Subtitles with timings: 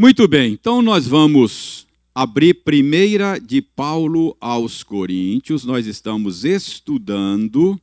[0.00, 5.64] Muito bem, então nós vamos abrir primeira de Paulo aos Coríntios.
[5.64, 7.76] Nós estamos estudando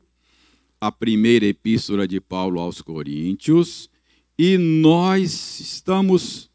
[0.80, 3.90] a primeira epístola de Paulo aos Coríntios
[4.40, 6.50] e nós estamos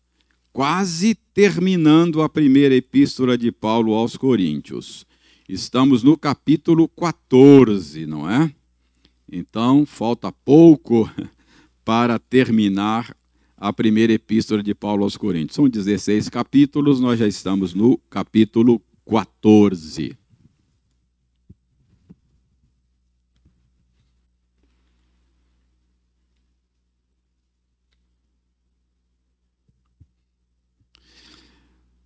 [0.50, 5.04] quase terminando a primeira epístola de Paulo aos Coríntios.
[5.46, 8.50] Estamos no capítulo 14, não é?
[9.30, 11.06] Então, falta pouco
[11.84, 13.14] para terminar
[13.60, 15.56] a primeira epístola de Paulo aos Coríntios.
[15.56, 20.16] São 16 capítulos, nós já estamos no capítulo 14.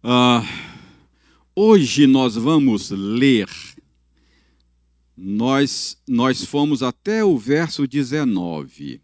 [0.03, 0.43] Ah,
[1.55, 3.49] hoje nós vamos ler,
[5.17, 9.04] nós, nós fomos até o verso 19.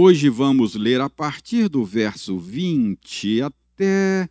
[0.00, 4.28] Hoje vamos ler a partir do verso 20 até,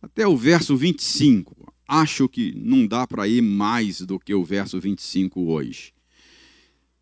[0.00, 1.74] até o verso 25.
[1.88, 5.92] Acho que não dá para ir mais do que o verso 25 hoje.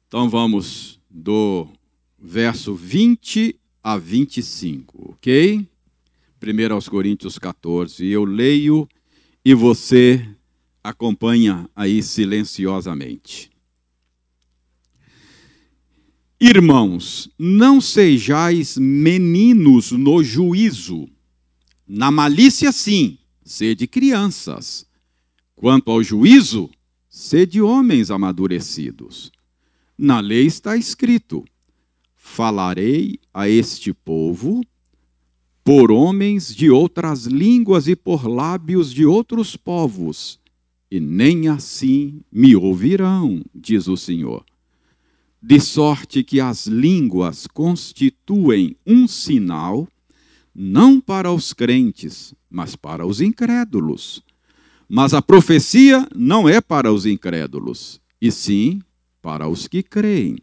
[0.09, 1.69] Então vamos do
[2.19, 5.69] verso 20 a 25, ok?
[6.41, 8.03] Primeiro aos Coríntios 14.
[8.07, 8.89] Eu leio
[9.45, 10.27] e você
[10.83, 13.51] acompanha aí silenciosamente.
[16.39, 21.09] Irmãos, não sejais meninos no juízo.
[21.89, 24.87] Na malícia, sim, sede crianças.
[25.55, 26.69] Quanto ao juízo,
[27.09, 29.33] sede homens amadurecidos.
[29.97, 31.43] Na lei está escrito:
[32.15, 34.63] Falarei a este povo
[35.65, 40.39] por homens de outras línguas e por lábios de outros povos,
[40.91, 44.45] e nem assim me ouvirão, diz o Senhor
[45.47, 49.87] de sorte que as línguas constituem um sinal,
[50.53, 54.25] não para os crentes, mas para os incrédulos.
[54.89, 58.81] Mas a profecia não é para os incrédulos, e sim
[59.23, 60.37] para os que creem.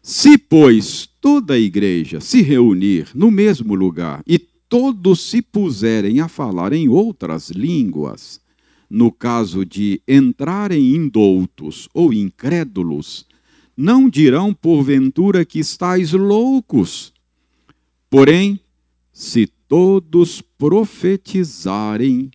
[0.00, 6.28] Se, pois, toda a igreja se reunir no mesmo lugar e todos se puserem a
[6.28, 8.40] falar em outras línguas,
[8.88, 13.30] no caso de entrarem indoutos ou incrédulos,
[13.82, 17.12] não dirão porventura que estáis loucos.
[18.08, 18.60] Porém,
[19.12, 22.30] se todos profetizarem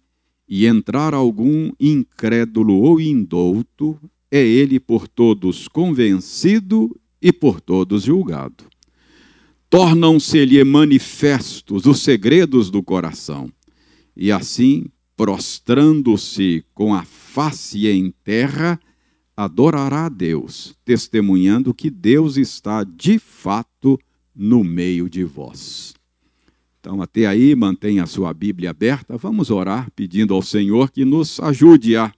[0.46, 3.98] e entrar algum incrédulo ou indouto,
[4.30, 8.66] é ele por todos convencido e por todos julgado.
[9.70, 13.50] Tornam-se-lhe manifestos os segredos do coração,
[14.18, 18.78] e assim, prostrando-se com a face em terra,
[19.38, 24.00] adorará a Deus, testemunhando que Deus está de fato
[24.36, 25.94] no meio de vós.
[26.80, 29.16] Então, até aí, mantenha a sua Bíblia aberta.
[29.16, 32.12] Vamos orar pedindo ao Senhor que nos ajude a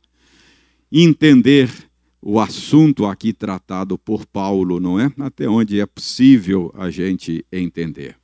[0.90, 1.70] entender
[2.22, 5.12] o assunto aqui tratado por Paulo, não é?
[5.20, 8.16] Até onde é possível a gente entender.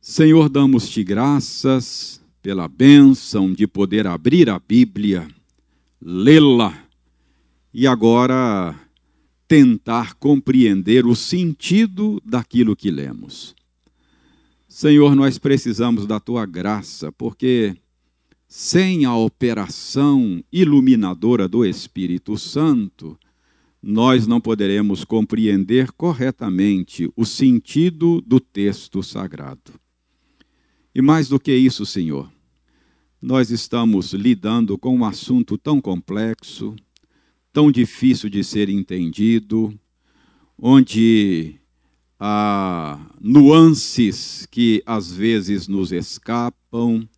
[0.00, 5.28] Senhor, damos-te graças pela bênção de poder abrir a Bíblia
[6.00, 6.86] lê-la
[7.72, 8.74] e agora
[9.48, 13.54] tentar compreender o sentido daquilo que lemos.
[14.68, 17.76] Senhor, nós precisamos da tua graça, porque
[18.48, 23.18] sem a operação iluminadora do Espírito Santo,
[23.82, 29.72] nós não poderemos compreender corretamente o sentido do texto sagrado.
[30.94, 32.30] E mais do que isso, Senhor,
[33.20, 36.76] nós estamos lidando com um assunto tão complexo,
[37.52, 39.78] tão difícil de ser entendido,
[40.58, 41.56] onde
[42.20, 47.08] há nuances que às vezes nos escapam.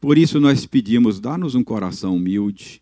[0.00, 2.80] Por isso nós pedimos, dá-nos um coração humilde,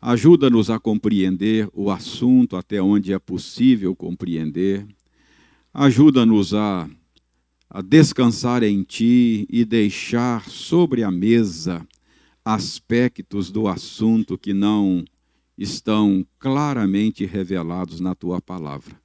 [0.00, 4.86] ajuda-nos a compreender o assunto até onde é possível compreender,
[5.72, 6.88] ajuda-nos a
[7.68, 11.86] a descansar em ti e deixar sobre a mesa
[12.44, 15.04] aspectos do assunto que não
[15.58, 19.00] estão claramente revelados na tua palavra.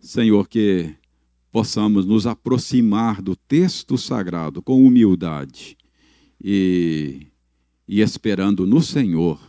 [0.00, 0.94] Senhor, que
[1.52, 5.76] possamos nos aproximar do texto sagrado com humildade
[6.42, 7.28] e,
[7.86, 9.40] e esperando no Senhor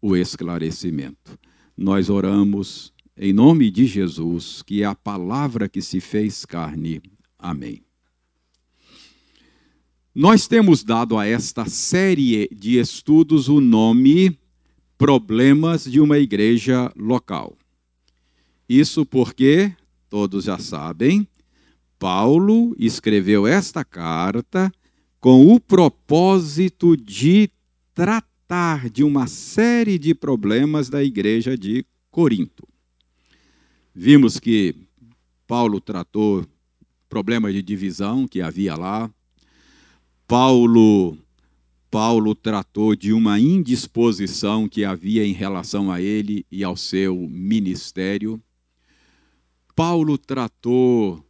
[0.00, 1.38] o esclarecimento.
[1.76, 7.00] Nós oramos em nome de Jesus, que é a palavra que se fez carne.
[7.38, 7.85] Amém.
[10.18, 14.38] Nós temos dado a esta série de estudos o nome
[14.96, 17.54] Problemas de uma Igreja Local.
[18.66, 19.76] Isso porque,
[20.08, 21.28] todos já sabem,
[21.98, 24.72] Paulo escreveu esta carta
[25.20, 27.50] com o propósito de
[27.92, 32.66] tratar de uma série de problemas da igreja de Corinto.
[33.94, 34.74] Vimos que
[35.46, 36.42] Paulo tratou
[37.06, 39.10] problemas de divisão que havia lá.
[40.26, 41.16] Paulo
[41.88, 48.42] Paulo tratou de uma indisposição que havia em relação a ele e ao seu ministério.
[49.74, 51.24] Paulo tratou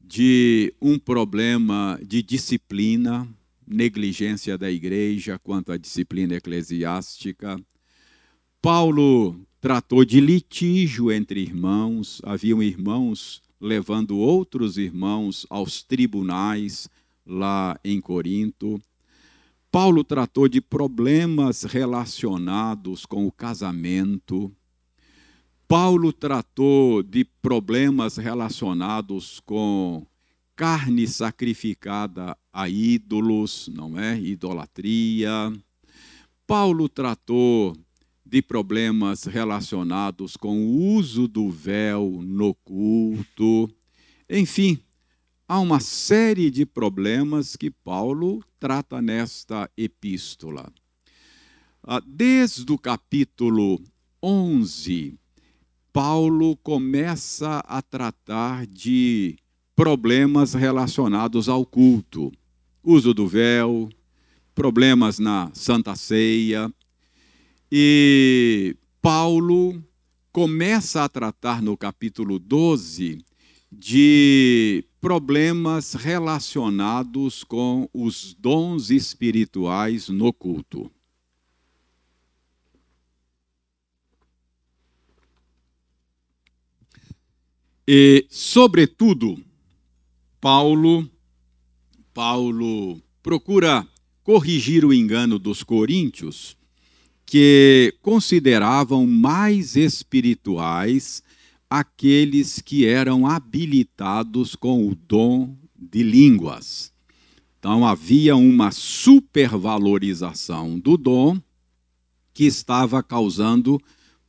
[0.00, 3.28] de um problema de disciplina,
[3.66, 7.60] negligência da igreja quanto à disciplina eclesiástica.
[8.62, 16.88] Paulo tratou de litígio entre irmãos, haviam irmãos levando outros irmãos aos tribunais
[17.26, 18.80] lá em Corinto.
[19.70, 24.50] Paulo tratou de problemas relacionados com o casamento.
[25.68, 30.06] Paulo tratou de problemas relacionados com
[30.54, 34.18] carne sacrificada a ídolos, não é?
[34.18, 35.52] Idolatria.
[36.46, 37.76] Paulo tratou
[38.24, 43.68] de problemas relacionados com o uso do véu no culto.
[44.30, 44.78] Enfim,
[45.48, 50.72] há uma série de problemas que Paulo trata nesta epístola.
[51.82, 53.80] Ah, desde o capítulo
[54.22, 55.14] 11,
[55.92, 59.36] Paulo começa a tratar de
[59.76, 62.32] problemas relacionados ao culto,
[62.82, 63.88] uso do véu,
[64.54, 66.72] problemas na Santa Ceia,
[67.70, 69.82] e Paulo
[70.32, 73.24] começa a tratar no capítulo 12
[73.70, 80.90] de problemas relacionados com os dons espirituais no culto.
[87.86, 89.40] E, sobretudo,
[90.40, 91.08] Paulo
[92.12, 93.86] Paulo procura
[94.24, 96.56] corrigir o engano dos coríntios
[97.24, 101.22] que consideravam mais espirituais
[101.68, 106.92] aqueles que eram habilitados com o dom de línguas.
[107.58, 111.38] Então havia uma supervalorização do dom
[112.32, 113.78] que estava causando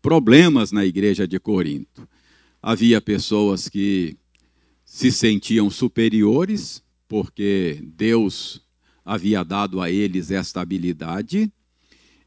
[0.01, 2.09] problemas na igreja de Corinto.
[2.61, 4.17] Havia pessoas que
[4.83, 8.65] se sentiam superiores porque Deus
[9.05, 11.51] havia dado a eles esta habilidade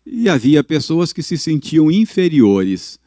[0.07, 2.99] e havia pessoas que se sentiam inferiores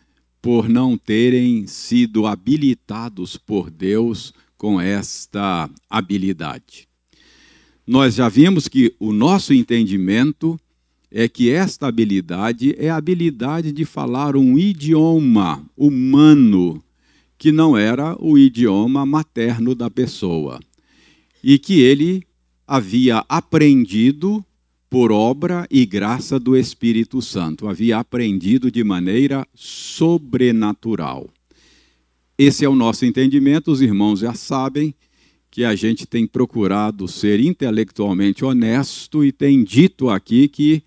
[0.44, 6.86] por não terem sido habilitados por Deus com esta habilidade.
[7.88, 10.60] Nós já vimos que o nosso entendimento
[11.10, 16.84] é que esta habilidade é a habilidade de falar um idioma humano
[17.38, 20.60] que não era o idioma materno da pessoa
[21.42, 22.22] e que ele
[22.68, 24.46] havia aprendido
[24.94, 27.68] por obra e graça do Espírito Santo.
[27.68, 31.28] Havia aprendido de maneira sobrenatural.
[32.38, 34.94] Esse é o nosso entendimento, os irmãos já sabem
[35.50, 40.84] que a gente tem procurado ser intelectualmente honesto e tem dito aqui que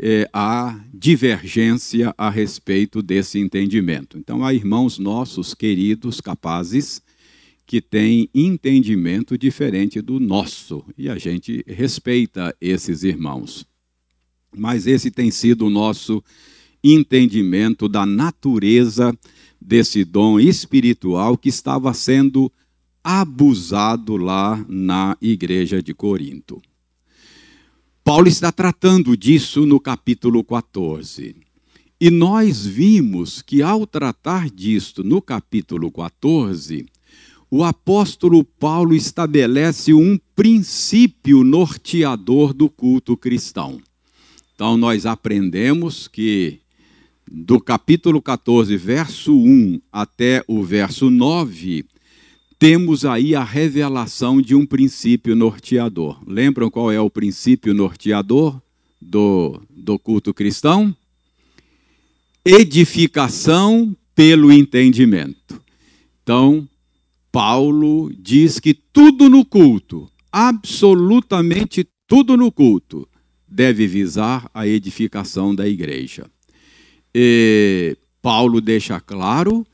[0.00, 4.18] é, há divergência a respeito desse entendimento.
[4.18, 7.00] Então, há irmãos nossos queridos, capazes,
[7.66, 13.66] que tem entendimento diferente do nosso e a gente respeita esses irmãos.
[14.56, 16.22] Mas esse tem sido o nosso
[16.82, 19.16] entendimento da natureza
[19.60, 22.52] desse dom espiritual que estava sendo
[23.02, 26.60] abusado lá na igreja de Corinto.
[28.02, 31.34] Paulo está tratando disso no capítulo 14.
[31.98, 36.84] E nós vimos que ao tratar disto no capítulo 14,
[37.56, 43.80] o apóstolo Paulo estabelece um princípio norteador do culto cristão.
[44.52, 46.58] Então, nós aprendemos que
[47.30, 51.84] do capítulo 14, verso 1 até o verso 9,
[52.58, 56.20] temos aí a revelação de um princípio norteador.
[56.26, 58.60] Lembram qual é o princípio norteador
[59.00, 60.92] do, do culto cristão?
[62.44, 65.62] Edificação pelo entendimento.
[66.20, 66.68] Então,
[67.34, 73.08] Paulo diz que tudo no culto, absolutamente tudo no culto,
[73.48, 76.30] deve visar a edificação da igreja.
[77.12, 79.66] E Paulo deixa claro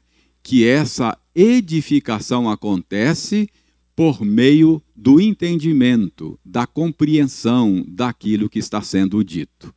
[0.42, 3.46] que essa edificação acontece
[3.94, 9.70] por meio do entendimento, da compreensão daquilo que está sendo dito.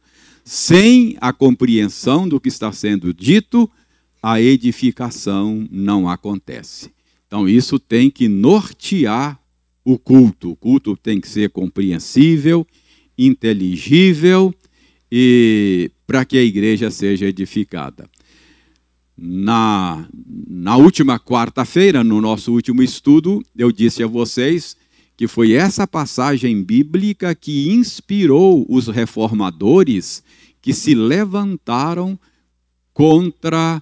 [0.45, 3.69] Sem a compreensão do que está sendo dito,
[4.21, 6.92] a edificação não acontece.
[7.33, 9.39] Então, isso tem que nortear
[9.83, 10.51] o culto.
[10.51, 12.63] O culto tem que ser compreensível,
[13.17, 14.53] inteligível
[15.11, 18.07] e para que a igreja seja edificada.
[19.17, 20.07] Na,
[20.47, 24.77] na última quarta-feira, no nosso último estudo, eu disse a vocês
[25.17, 30.23] que foi essa passagem bíblica que inspirou os reformadores
[30.61, 32.15] que se levantaram
[32.93, 33.81] contra a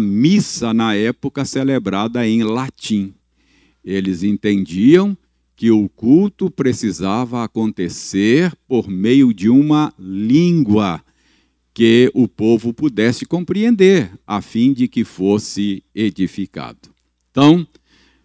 [0.00, 3.14] missa na época celebrada em latim.
[3.84, 5.16] Eles entendiam
[5.56, 11.02] que o culto precisava acontecer por meio de uma língua
[11.74, 16.90] que o povo pudesse compreender, a fim de que fosse edificado.
[17.30, 17.66] Então,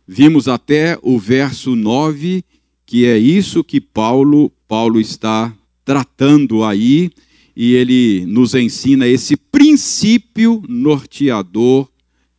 [0.08, 2.44] vimos até o verso 9,
[2.86, 7.12] que é isso que Paulo, Paulo está tratando aí,
[7.56, 11.90] e ele nos ensina esse princípio norteador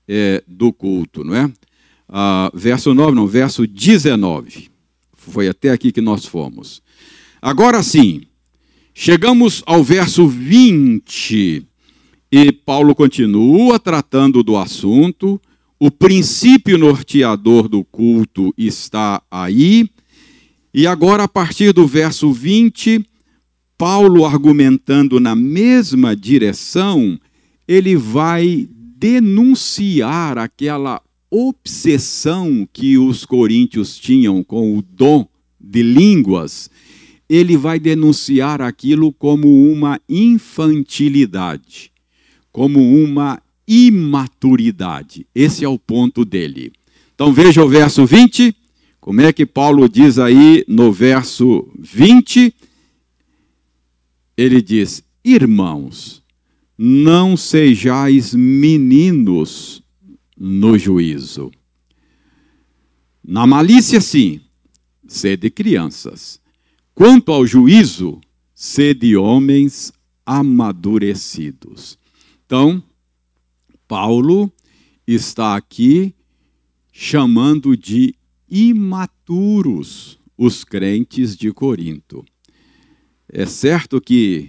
[0.07, 1.51] é, do culto, não é?
[2.09, 4.69] Ah, verso 9, não, verso 19.
[5.15, 6.83] Foi até aqui que nós fomos.
[7.41, 8.23] Agora sim,
[8.95, 11.67] chegamos ao verso 20
[12.31, 15.41] e Paulo continua tratando do assunto.
[15.79, 19.89] O princípio norteador do culto está aí.
[20.73, 23.05] E agora, a partir do verso 20,
[23.79, 27.19] Paulo argumentando na mesma direção,
[27.69, 35.29] ele vai denunciar aquela obsessão que os coríntios tinham com o dom
[35.61, 36.71] de línguas,
[37.29, 41.91] ele vai denunciar aquilo como uma infantilidade,
[42.53, 45.27] como uma imaturidade.
[45.35, 46.73] Esse é o ponto dele.
[47.15, 48.55] Então veja o verso 20,
[49.01, 52.55] como é que Paulo diz aí no verso 20?
[54.37, 56.23] Ele diz: Irmãos,
[56.77, 59.83] não sejais meninos
[60.37, 61.51] no juízo.
[63.25, 64.41] Na malícia, sim,
[65.07, 66.41] sede crianças.
[66.95, 68.21] Quanto ao juízo,
[68.55, 69.93] sede homens
[70.25, 71.99] amadurecidos.
[72.45, 72.83] Então,
[73.89, 74.53] Paulo
[75.07, 76.15] está aqui
[76.93, 78.15] chamando de
[78.49, 82.25] imaturos os crentes de Corinto.
[83.33, 84.49] É certo que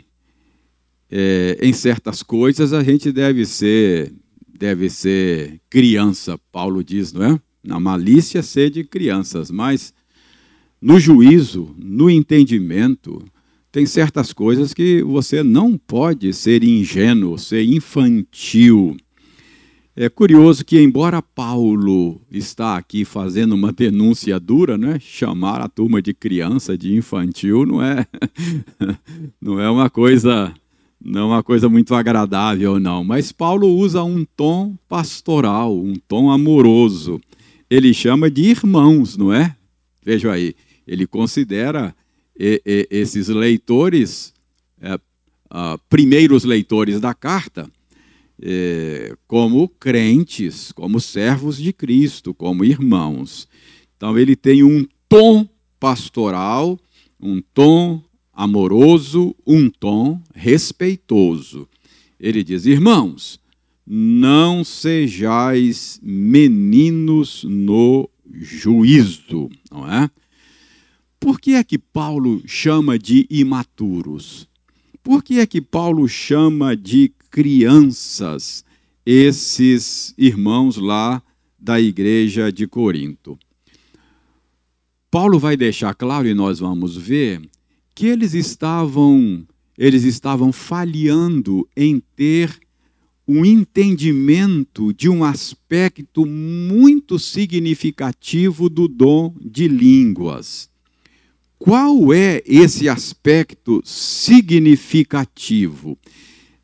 [1.09, 4.13] é, em certas coisas a gente deve ser
[4.57, 7.39] deve ser criança, Paulo diz, não é?
[7.63, 9.93] Na malícia ser de crianças, mas
[10.81, 13.23] no juízo, no entendimento,
[13.71, 18.97] tem certas coisas que você não pode ser ingênuo, ser infantil.
[19.99, 24.99] É curioso que, embora Paulo está aqui fazendo uma denúncia dura, né?
[24.99, 28.05] chamar a turma de criança, de infantil, não é,
[29.41, 30.53] não é uma coisa
[31.03, 33.03] não é uma coisa muito agradável, não.
[33.03, 37.19] Mas Paulo usa um tom pastoral, um tom amoroso.
[37.67, 39.55] Ele chama de irmãos, não é?
[40.05, 40.53] Veja aí,
[40.85, 41.95] ele considera
[42.37, 44.31] esses leitores,
[44.79, 44.99] é,
[45.89, 47.67] primeiros leitores da carta,
[48.41, 53.47] é, como crentes, como servos de Cristo, como irmãos.
[53.95, 55.47] Então ele tem um tom
[55.79, 56.79] pastoral,
[57.19, 58.01] um tom
[58.33, 61.67] amoroso, um tom respeitoso.
[62.19, 63.39] Ele diz: Irmãos,
[63.85, 70.09] não sejais meninos no juízo, não é?
[71.19, 74.47] Por que é que Paulo chama de imaturos?
[75.07, 78.65] Por que é que Paulo chama de crianças
[79.05, 81.23] esses irmãos lá
[81.57, 83.39] da igreja de Corinto?
[85.09, 87.41] Paulo vai deixar claro, e nós vamos ver,
[87.95, 89.47] que eles estavam
[89.77, 92.59] eles estavam falhando em ter
[93.25, 100.69] um entendimento de um aspecto muito significativo do dom de línguas.
[101.59, 105.97] Qual é esse aspecto significativo?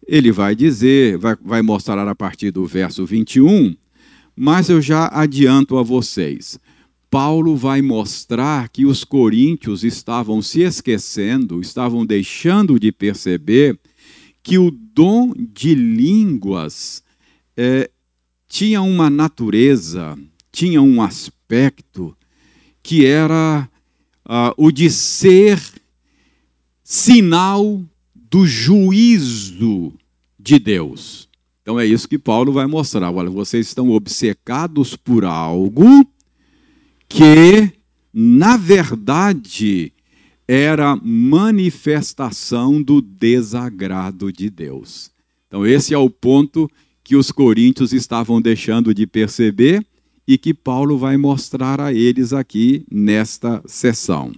[0.07, 3.75] Ele vai dizer, vai, vai mostrar a partir do verso 21,
[4.35, 6.57] mas eu já adianto a vocês.
[7.09, 13.79] Paulo vai mostrar que os coríntios estavam se esquecendo, estavam deixando de perceber
[14.41, 17.03] que o dom de línguas
[17.55, 17.89] é,
[18.47, 20.17] tinha uma natureza,
[20.51, 22.17] tinha um aspecto
[22.81, 23.69] que era
[24.25, 25.61] uh, o de ser
[26.83, 27.81] sinal
[28.15, 29.93] do juízo
[30.39, 31.29] de Deus.
[31.61, 33.11] Então é isso que Paulo vai mostrar.
[33.11, 36.05] Olha, vocês estão obcecados por algo
[37.07, 37.71] que,
[38.13, 39.93] na verdade,
[40.47, 45.09] era manifestação do desagrado de Deus.
[45.47, 46.69] Então, esse é o ponto
[47.03, 49.85] que os coríntios estavam deixando de perceber
[50.27, 54.31] e que Paulo vai mostrar a eles aqui nesta sessão.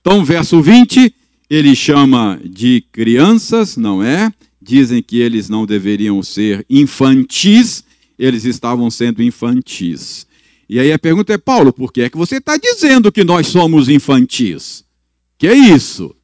[0.00, 1.14] Então, verso 20,
[1.48, 4.32] ele chama de crianças, não é?
[4.60, 7.84] Dizem que eles não deveriam ser infantis,
[8.18, 10.26] eles estavam sendo infantis.
[10.68, 13.48] E aí a pergunta é, Paulo, por que é que você está dizendo que nós
[13.48, 14.84] somos infantis?
[15.38, 16.14] Que é isso?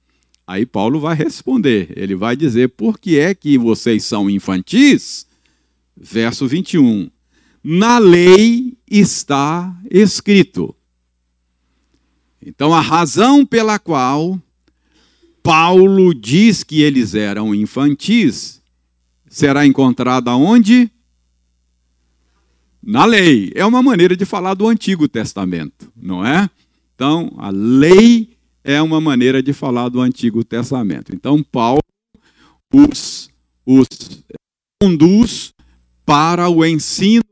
[0.46, 5.26] Aí Paulo vai responder, ele vai dizer, por que é que vocês são infantis?
[5.94, 7.10] Verso 21.
[7.62, 10.74] Na lei está escrito.
[12.40, 14.40] Então, a razão pela qual
[15.42, 18.62] Paulo diz que eles eram infantis
[19.28, 20.90] será encontrada onde?
[22.82, 23.52] Na lei.
[23.54, 26.48] É uma maneira de falar do Antigo Testamento, não é?
[26.94, 31.14] Então, a lei é uma maneira de falar do Antigo Testamento.
[31.14, 31.80] Então, Paulo
[32.72, 33.30] os,
[33.64, 33.86] os
[34.80, 35.54] conduz
[36.04, 37.27] para o ensino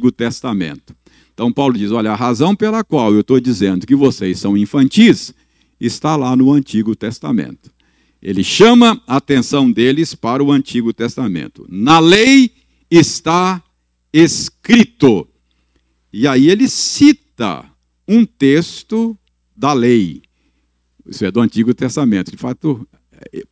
[0.00, 0.96] Antigo Testamento.
[1.34, 5.34] Então, Paulo diz: olha, a razão pela qual eu estou dizendo que vocês são infantis
[5.78, 7.70] está lá no Antigo Testamento.
[8.22, 11.66] Ele chama a atenção deles para o Antigo Testamento.
[11.68, 12.50] Na lei
[12.90, 13.62] está
[14.12, 15.26] escrito.
[16.12, 17.64] E aí ele cita
[18.08, 19.16] um texto
[19.56, 20.22] da lei.
[21.06, 22.30] Isso é do Antigo Testamento.
[22.30, 22.86] De fato,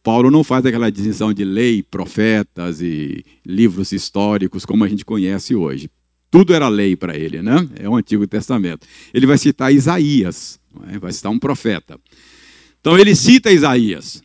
[0.03, 5.55] Paulo não faz aquela distinção de lei, profetas e livros históricos como a gente conhece
[5.55, 5.89] hoje.
[6.31, 7.69] Tudo era lei para ele, né?
[7.77, 8.87] É o Antigo Testamento.
[9.15, 10.99] Ele vai citar Isaías, é?
[10.99, 11.99] vai citar um profeta.
[12.81, 14.23] Então ele cita Isaías: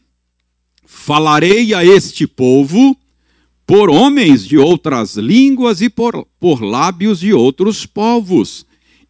[0.85, 2.97] Falarei a este povo
[3.65, 8.65] por homens de outras línguas e por, por lábios de outros povos,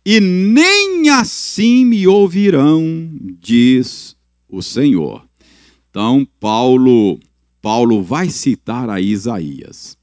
[0.05, 3.09] e nem assim me ouvirão,
[3.39, 4.15] diz
[4.47, 5.25] o Senhor.
[5.89, 7.19] Então, Paulo,
[7.61, 9.97] Paulo vai citar a Isaías.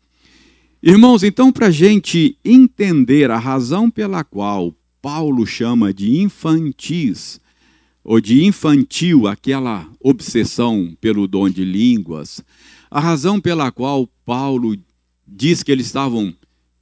[0.83, 7.39] Irmãos, então, para a gente entender a razão pela qual Paulo chama de infantis,
[8.03, 12.43] ou de infantil, aquela obsessão pelo dom de línguas,
[12.91, 14.75] a razão pela qual Paulo
[15.29, 16.35] diz que eles estavam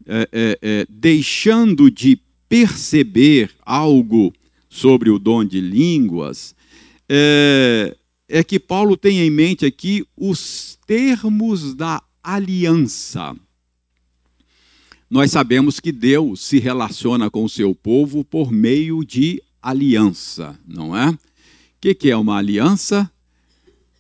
[0.06, 4.32] é, é, é, deixando de perceber algo
[4.68, 6.54] sobre o dom de línguas,
[7.08, 7.96] é,
[8.28, 13.34] é que Paulo tem em mente aqui os termos da aliança
[15.11, 20.97] nós sabemos que Deus se relaciona com o seu povo por meio de aliança, não
[20.97, 21.11] é?
[21.11, 21.18] O
[21.81, 23.11] que, é uma aliança?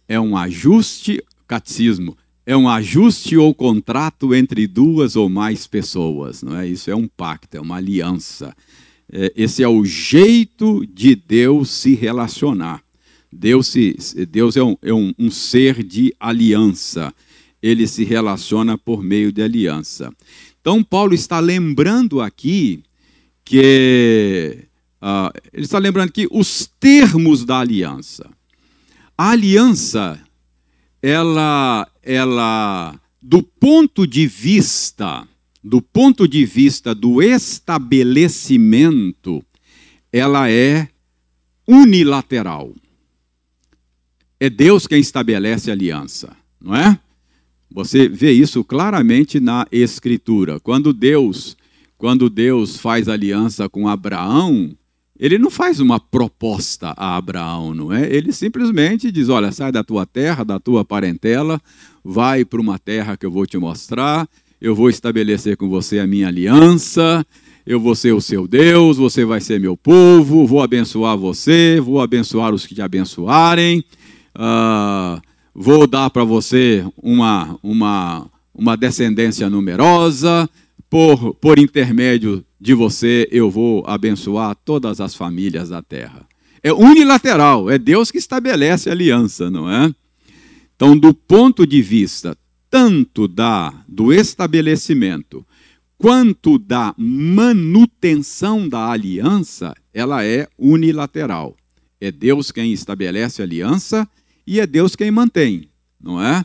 [0.06, 6.56] É um ajuste, catecismo, é um ajuste ou contrato entre duas ou mais pessoas, não
[6.56, 6.66] é?
[6.66, 8.54] Isso é um pacto, é uma aliança.
[9.10, 12.82] É, esse é o jeito de Deus se relacionar.
[13.32, 17.14] Deus, se, Deus é, um, é um, um ser de aliança.
[17.62, 20.12] Ele se relaciona por meio de aliança.
[20.68, 22.82] Então, Paulo está lembrando aqui
[23.42, 24.66] que.
[25.00, 28.28] Uh, ele está lembrando aqui os termos da aliança.
[29.16, 30.20] A aliança,
[31.00, 35.26] ela, ela, do ponto de vista,
[35.64, 39.42] do ponto de vista do estabelecimento,
[40.12, 40.90] ela é
[41.66, 42.74] unilateral.
[44.38, 47.00] É Deus quem estabelece a aliança, não é?
[47.78, 50.58] Você vê isso claramente na escritura.
[50.58, 51.56] Quando Deus,
[51.96, 54.72] quando Deus faz aliança com Abraão,
[55.16, 58.12] ele não faz uma proposta a Abraão, não é?
[58.12, 61.60] Ele simplesmente diz: "Olha, sai da tua terra, da tua parentela,
[62.02, 64.28] vai para uma terra que eu vou te mostrar,
[64.60, 67.24] eu vou estabelecer com você a minha aliança,
[67.64, 72.00] eu vou ser o seu Deus, você vai ser meu povo, vou abençoar você, vou
[72.00, 73.84] abençoar os que te abençoarem.
[74.34, 75.27] Uh,
[75.60, 80.48] vou dar para você uma, uma, uma descendência numerosa,
[80.88, 86.26] por, por intermédio de você eu vou abençoar todas as famílias da terra.
[86.62, 89.92] É unilateral, é Deus que estabelece a aliança, não é?
[90.76, 92.38] Então, do ponto de vista
[92.70, 95.44] tanto da do estabelecimento
[95.96, 101.56] quanto da manutenção da aliança, ela é unilateral.
[102.00, 104.08] É Deus quem estabelece a aliança
[104.48, 105.68] e é Deus quem mantém,
[106.00, 106.42] não é?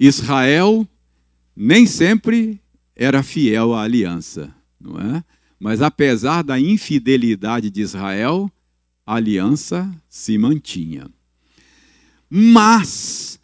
[0.00, 0.88] Israel
[1.54, 2.58] nem sempre
[2.96, 5.22] era fiel à aliança, não é?
[5.60, 8.50] Mas apesar da infidelidade de Israel,
[9.04, 11.06] a aliança se mantinha.
[12.30, 13.38] Mas,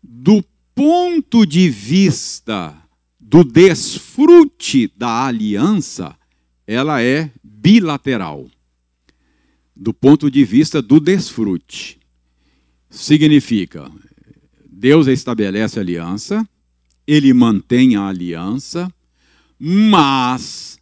[0.00, 0.40] do
[0.72, 2.76] ponto de vista
[3.18, 6.16] do desfrute da aliança,
[6.64, 8.48] ela é bilateral.
[9.74, 11.98] Do ponto de vista do desfrute
[12.96, 13.90] significa
[14.68, 16.46] Deus estabelece aliança,
[17.06, 18.92] ele mantém a aliança,
[19.58, 20.78] mas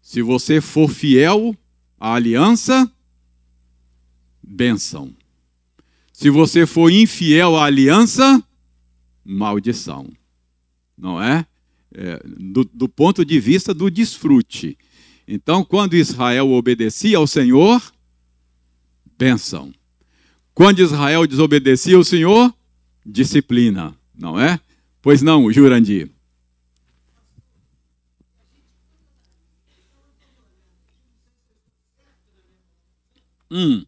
[0.00, 1.56] Se você for fiel
[1.98, 2.90] à aliança,
[4.42, 5.14] benção.
[6.12, 8.44] Se você for infiel à aliança,
[9.24, 10.10] maldição.
[10.98, 11.46] Não é?
[11.94, 14.76] é do, do ponto de vista do desfrute.
[15.26, 17.80] Então, quando Israel obedecia ao Senhor,
[19.16, 19.72] bênção.
[20.54, 22.54] Quando Israel desobedecia ao Senhor,
[23.04, 24.60] disciplina, não é?
[25.00, 26.10] Pois não, Jurandir.
[33.50, 33.84] Hum.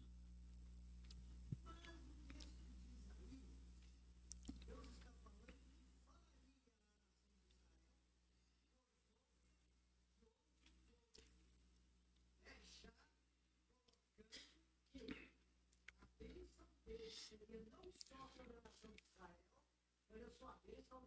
[20.45, 21.01] sua bênção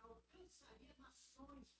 [0.00, 1.79] alcançaria nações.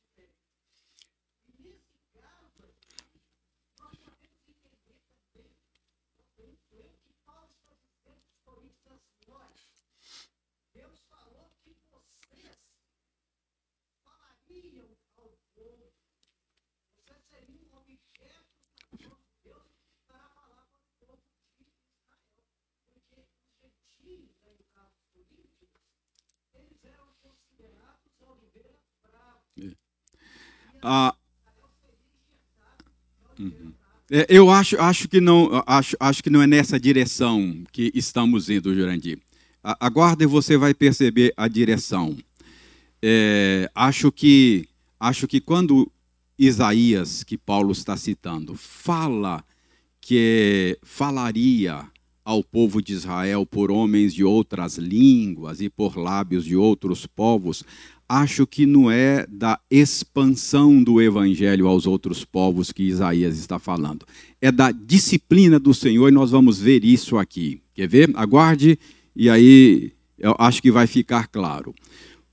[30.82, 31.14] Ah,
[34.10, 38.50] é, eu acho, acho, que não, acho, acho que não é nessa direção que estamos
[38.50, 39.18] indo, Jurandir.
[39.62, 42.16] Aguarde e você vai perceber a direção.
[43.02, 44.66] É, acho que
[44.98, 45.90] acho que quando
[46.38, 49.44] Isaías, que Paulo está citando, fala
[50.00, 51.86] que falaria
[52.24, 57.64] ao povo de Israel por homens de outras línguas e por lábios de outros povos,
[58.10, 64.04] acho que não é da expansão do evangelho aos outros povos que Isaías está falando.
[64.40, 67.60] É da disciplina do Senhor e nós vamos ver isso aqui.
[67.72, 68.10] Quer ver?
[68.14, 68.76] Aguarde
[69.14, 71.72] e aí eu acho que vai ficar claro.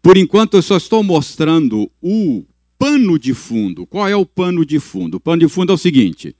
[0.02, 2.44] Por enquanto eu só estou mostrando o
[2.80, 3.86] pano de fundo.
[3.86, 5.18] Qual é o pano de fundo?
[5.18, 6.36] O pano de fundo é o seguinte: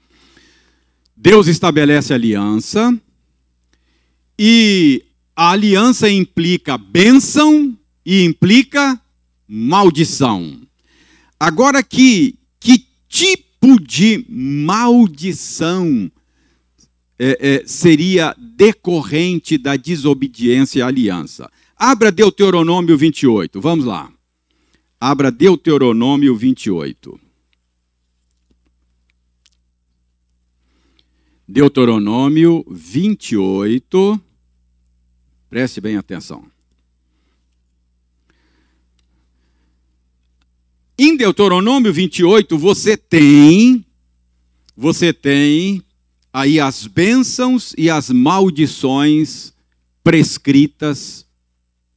[1.16, 3.00] Deus estabelece aliança
[4.40, 9.00] e a aliança implica bênção e implica
[9.48, 10.62] maldição.
[11.40, 16.12] Agora que que tipo de maldição
[17.20, 21.50] é, é, seria decorrente da desobediência à aliança?
[21.76, 24.12] Abra Deuteronômio 28, vamos lá.
[25.00, 27.20] Abra Deuteronômio 28.
[31.48, 34.22] Deuteronômio 28.
[35.50, 36.46] Preste bem atenção.
[41.00, 43.86] Em Deuteronômio 28, você tem
[44.76, 45.84] você tem
[46.32, 49.54] aí as bênçãos e as maldições
[50.04, 51.26] prescritas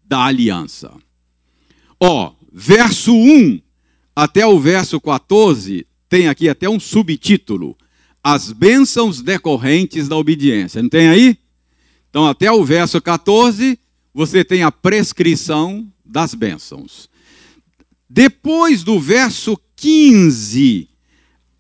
[0.05, 0.93] da aliança.
[1.99, 3.61] Ó, verso 1
[4.17, 7.77] até o verso 14 tem aqui até um subtítulo:
[8.23, 10.83] As bênçãos decorrentes da obediência.
[10.83, 11.39] Não tem aí?
[12.09, 13.79] Então, até o verso 14,
[14.13, 17.10] você tem a prescrição das bênçãos.
[18.13, 20.89] Depois do verso 15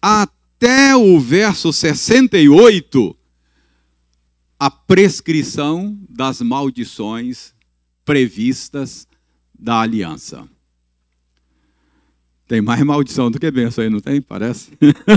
[0.02, 3.16] até o verso 68,
[4.58, 7.54] a prescrição das maldições
[8.04, 9.06] previstas
[9.56, 10.48] da aliança.
[12.48, 14.20] Tem mais maldição do que bênção aí, não tem?
[14.20, 14.72] Parece?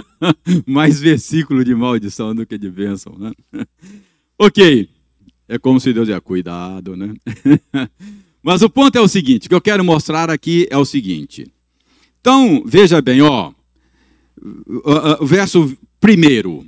[0.68, 3.32] mais versículo de maldição do que de bênção, né?
[4.38, 4.88] ok.
[5.48, 7.12] É como se Deus dizia, cuidado, né?
[8.44, 11.50] Mas o ponto é o seguinte, o que eu quero mostrar aqui é o seguinte.
[12.20, 13.54] Então, veja bem, ó,
[15.20, 16.66] o verso primeiro.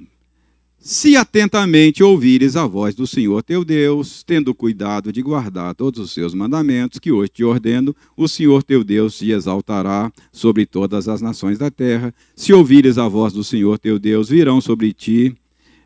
[0.80, 6.12] Se atentamente ouvires a voz do Senhor teu Deus, tendo cuidado de guardar todos os
[6.14, 11.22] seus mandamentos que hoje te ordeno, o Senhor teu Deus se exaltará sobre todas as
[11.22, 12.14] nações da terra.
[12.36, 15.36] Se ouvires a voz do Senhor teu Deus, virão sobre ti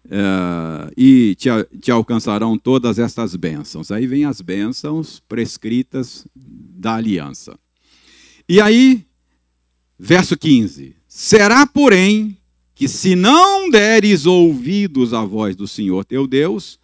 [0.06, 3.92] Uh, e te, te, alcançarão todas estas bênçãos.
[3.92, 7.58] Aí vem as bênçãos prescritas da aliança.
[8.48, 9.06] E aí,
[9.98, 12.38] verso 15: Será, porém,
[12.74, 16.80] que se não deres ouvidos à voz do Senhor teu Deus,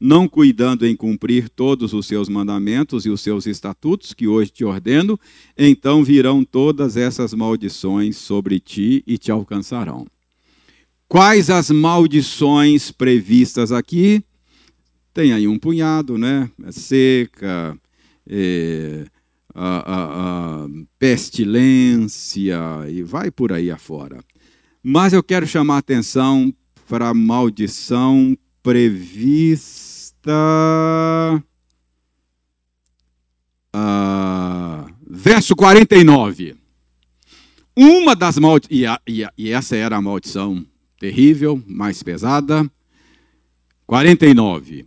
[0.00, 4.64] não cuidando em cumprir todos os seus mandamentos e os seus estatutos que hoje te
[4.64, 5.18] ordeno,
[5.56, 10.06] então virão todas essas maldições sobre ti e te alcançarão.
[11.08, 14.22] Quais as maldições previstas aqui?
[15.14, 16.50] Tem aí um punhado, né?
[16.62, 17.74] É seca,
[18.28, 19.06] é,
[19.54, 20.68] a, a, a
[20.98, 22.58] pestilência
[22.90, 24.22] e vai por aí afora.
[24.82, 26.52] Mas eu quero chamar atenção
[26.86, 30.30] para a maldição prevista.
[33.72, 36.54] Ah, verso 49.
[37.74, 40.66] Uma das maldições, e, e essa era a maldição
[40.98, 42.70] terrível, mais pesada.
[43.86, 44.86] 49.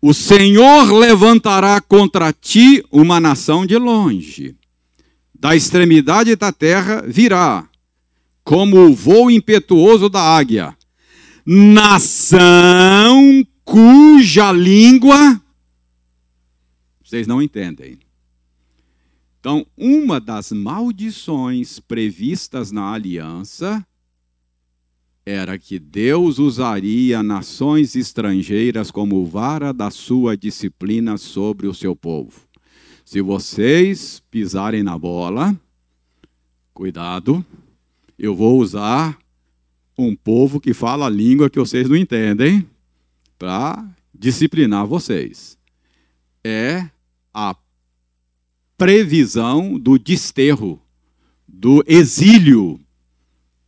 [0.00, 4.56] O Senhor levantará contra ti uma nação de longe.
[5.34, 7.68] Da extremidade da terra virá,
[8.42, 10.76] como o voo impetuoso da águia.
[11.46, 15.40] Nação cuja língua
[17.14, 18.00] vocês não entendem.
[19.38, 23.86] Então, uma das maldições previstas na aliança
[25.26, 32.42] era que Deus usaria nações estrangeiras como vara da sua disciplina sobre o seu povo.
[33.04, 35.58] Se vocês pisarem na bola,
[36.74, 37.44] cuidado,
[38.18, 39.18] eu vou usar
[39.96, 42.68] um povo que fala a língua que vocês não entendem
[43.38, 45.56] para disciplinar vocês.
[46.42, 46.88] É
[47.32, 47.56] a
[48.76, 50.80] previsão do desterro,
[51.48, 52.78] do exílio,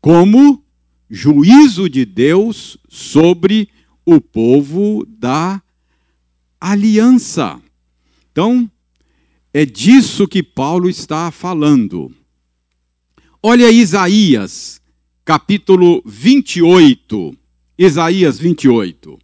[0.01, 0.66] como
[1.11, 3.69] juízo de Deus sobre
[4.05, 5.63] o povo da
[6.61, 7.61] aliança.
[8.31, 8.71] Então,
[9.53, 12.13] é disso que Paulo está falando.
[13.43, 14.81] Olha Isaías,
[15.25, 17.37] capítulo 28.
[17.79, 19.19] Isaías 28.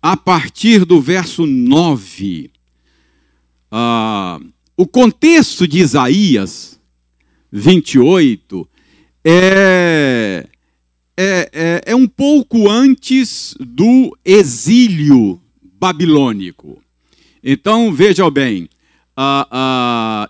[0.00, 2.50] A partir do verso 9.
[3.70, 4.38] Ah,
[4.76, 6.80] o contexto de Isaías
[7.50, 8.68] 28
[9.24, 10.48] é
[11.16, 16.82] é, é, é um pouco antes do exílio babilônico.
[17.42, 18.68] Então, vejam bem,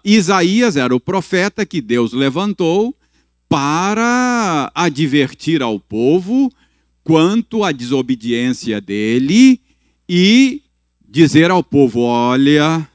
[0.05, 2.95] Isaías era o profeta que Deus levantou
[3.49, 6.53] para advertir ao povo
[7.03, 9.61] quanto à desobediência dele
[10.09, 10.63] e
[11.09, 12.89] dizer ao povo: olha,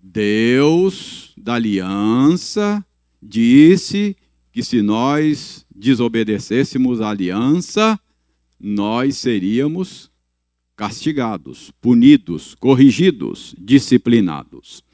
[0.00, 2.84] Deus da aliança
[3.20, 4.16] disse
[4.52, 7.98] que se nós desobedecêssemos a aliança,
[8.60, 10.10] nós seríamos
[10.76, 14.84] castigados, punidos, corrigidos, disciplinados.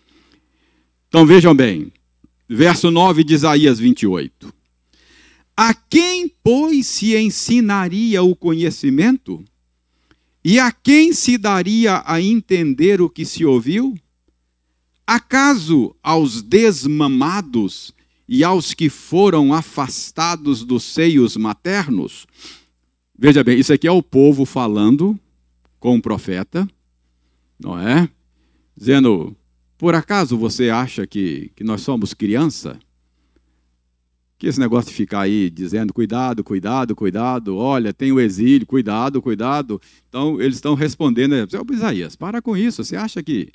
[1.08, 1.92] Então vejam bem,
[2.48, 4.54] verso 9 de Isaías 28.
[5.56, 9.44] A quem, pois, se ensinaria o conhecimento?
[10.44, 13.98] E a quem se daria a entender o que se ouviu?
[15.04, 17.92] Acaso aos desmamados
[18.28, 22.26] e aos que foram afastados dos seios maternos.
[23.18, 25.18] Veja bem, isso aqui é o povo falando
[25.80, 26.68] com o profeta,
[27.58, 28.08] não é?
[28.76, 29.34] Dizendo:
[29.78, 32.78] por acaso você acha que, que nós somos criança?
[34.36, 39.20] Que esse negócio de ficar aí dizendo cuidado, cuidado, cuidado, olha, tem o exílio, cuidado,
[39.20, 39.80] cuidado.
[40.08, 41.34] Então, eles estão respondendo,
[41.72, 43.50] Isaías, para com isso, você acha que.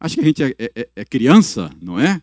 [0.00, 2.22] Acha que a gente é, é, é criança, não é?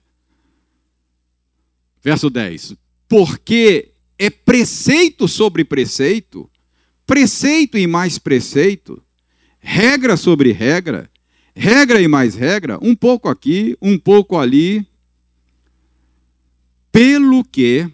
[2.05, 2.75] Verso 10:
[3.09, 3.89] Porque
[4.19, 6.47] é preceito sobre preceito,
[7.03, 9.01] preceito e mais preceito,
[9.57, 11.09] regra sobre regra,
[11.55, 14.87] regra e mais regra, um pouco aqui, um pouco ali,
[16.91, 17.89] pelo que,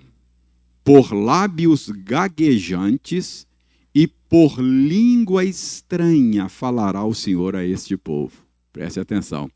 [0.84, 3.48] por lábios gaguejantes
[3.96, 8.34] e por língua estranha falará o Senhor a este povo.
[8.74, 9.50] Preste atenção.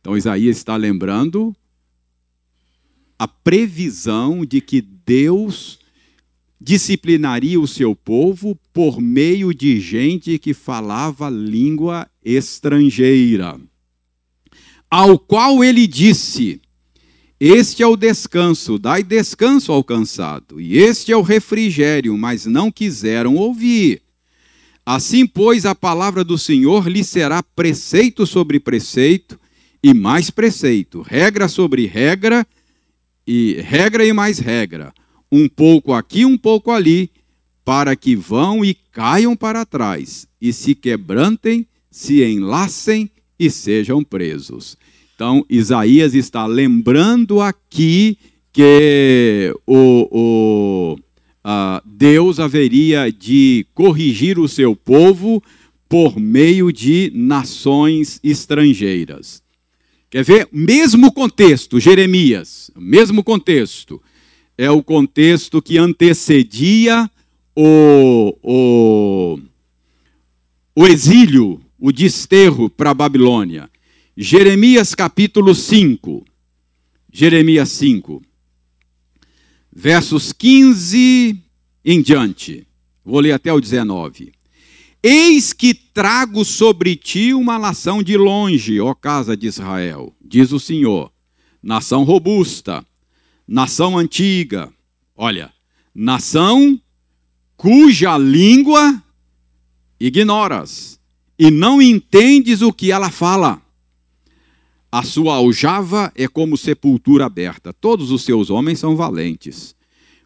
[0.00, 1.54] Então Isaías está lembrando
[3.22, 5.78] a previsão de que Deus
[6.60, 13.60] disciplinaria o seu povo por meio de gente que falava língua estrangeira.
[14.90, 16.60] Ao qual ele disse:
[17.38, 22.72] Este é o descanso, dai descanso ao cansado, e este é o refrigério, mas não
[22.72, 24.02] quiseram ouvir.
[24.84, 29.38] Assim, pois, a palavra do Senhor lhe será preceito sobre preceito,
[29.80, 32.44] e mais preceito, regra sobre regra,
[33.26, 34.92] e regra e mais regra,
[35.30, 37.10] um pouco aqui, um pouco ali,
[37.64, 44.76] para que vão e caiam para trás, e se quebrantem, se enlacem e sejam presos.
[45.14, 48.18] Então, Isaías está lembrando aqui
[48.52, 50.96] que o, o
[51.84, 55.42] Deus haveria de corrigir o seu povo
[55.88, 59.42] por meio de nações estrangeiras.
[60.12, 60.48] Quer ver?
[60.52, 63.98] Mesmo contexto, Jeremias, mesmo contexto.
[64.58, 67.10] É o contexto que antecedia
[67.56, 69.38] o, o,
[70.76, 73.70] o exílio, o desterro para a Babilônia.
[74.14, 76.26] Jeremias capítulo 5.
[77.10, 78.20] Jeremias 5.
[79.74, 81.42] Versos 15
[81.82, 82.66] em diante.
[83.02, 84.30] Vou ler até o 19.
[85.02, 90.60] Eis que trago sobre ti uma nação de longe, ó casa de Israel, diz o
[90.60, 91.10] Senhor,
[91.60, 92.86] nação robusta,
[93.46, 94.72] nação antiga,
[95.16, 95.52] olha,
[95.92, 96.80] nação
[97.56, 99.02] cuja língua
[99.98, 101.00] ignoras
[101.36, 103.60] e não entendes o que ela fala.
[104.90, 107.72] A sua aljava é como sepultura aberta.
[107.72, 109.74] Todos os seus homens são valentes.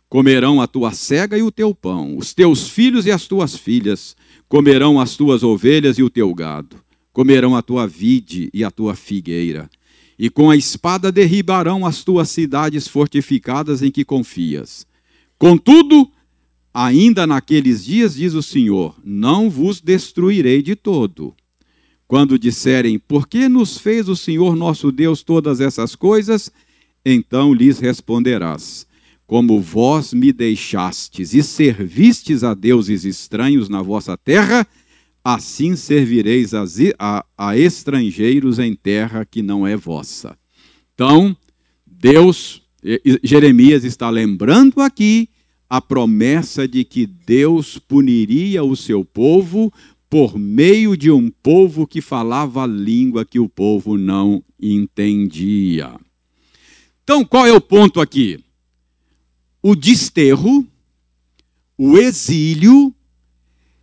[0.08, 2.18] Comerão a tua cega e o teu pão.
[2.18, 4.16] Os teus filhos e as tuas filhas
[4.48, 6.76] comerão as tuas ovelhas e o teu gado.
[7.12, 9.68] Comerão a tua vide e a tua figueira.
[10.18, 14.86] E com a espada derribarão as tuas cidades fortificadas em que confias.
[15.38, 16.10] Contudo,
[16.72, 21.34] ainda naqueles dias, diz o Senhor, não vos destruirei de todo
[22.06, 26.50] quando disserem: Por que nos fez o Senhor nosso Deus todas essas coisas?
[27.04, 28.86] Então lhes responderás:
[29.26, 34.66] Como vós me deixastes e servistes a deuses estranhos na vossa terra,
[35.24, 36.64] assim servireis a,
[36.98, 40.38] a, a estrangeiros em terra que não é vossa.
[40.94, 41.36] Então,
[41.84, 42.62] Deus,
[43.24, 45.28] Jeremias está lembrando aqui
[45.68, 49.72] a promessa de que Deus puniria o seu povo
[50.08, 55.98] por meio de um povo que falava a língua que o povo não entendia.
[57.02, 58.38] Então, qual é o ponto aqui?
[59.68, 60.64] O desterro,
[61.76, 62.94] o exílio,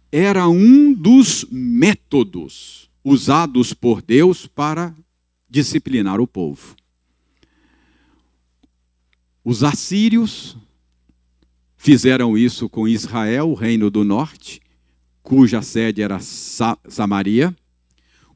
[0.09, 4.95] era um dos métodos usados por Deus para
[5.49, 6.73] disciplinar o povo.
[9.43, 10.55] Os assírios
[11.75, 14.61] fizeram isso com Israel, o reino do norte,
[15.21, 17.53] cuja sede era Sa Samaria.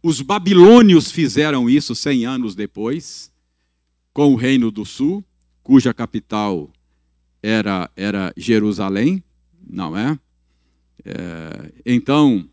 [0.04, 3.32] Os babilônios fizeram isso cem anos depois,
[4.12, 5.24] com o Reino do Sul,
[5.64, 6.70] cuja capital
[7.42, 9.24] era, era Jerusalém,
[9.68, 10.18] não é?
[11.06, 11.72] é?
[11.86, 12.48] Então,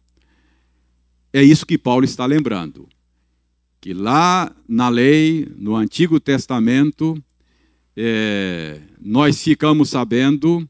[1.33, 2.89] é isso que Paulo está lembrando.
[3.81, 7.23] Que lá na lei, no Antigo Testamento,
[7.97, 10.69] é, nós ficamos sabendo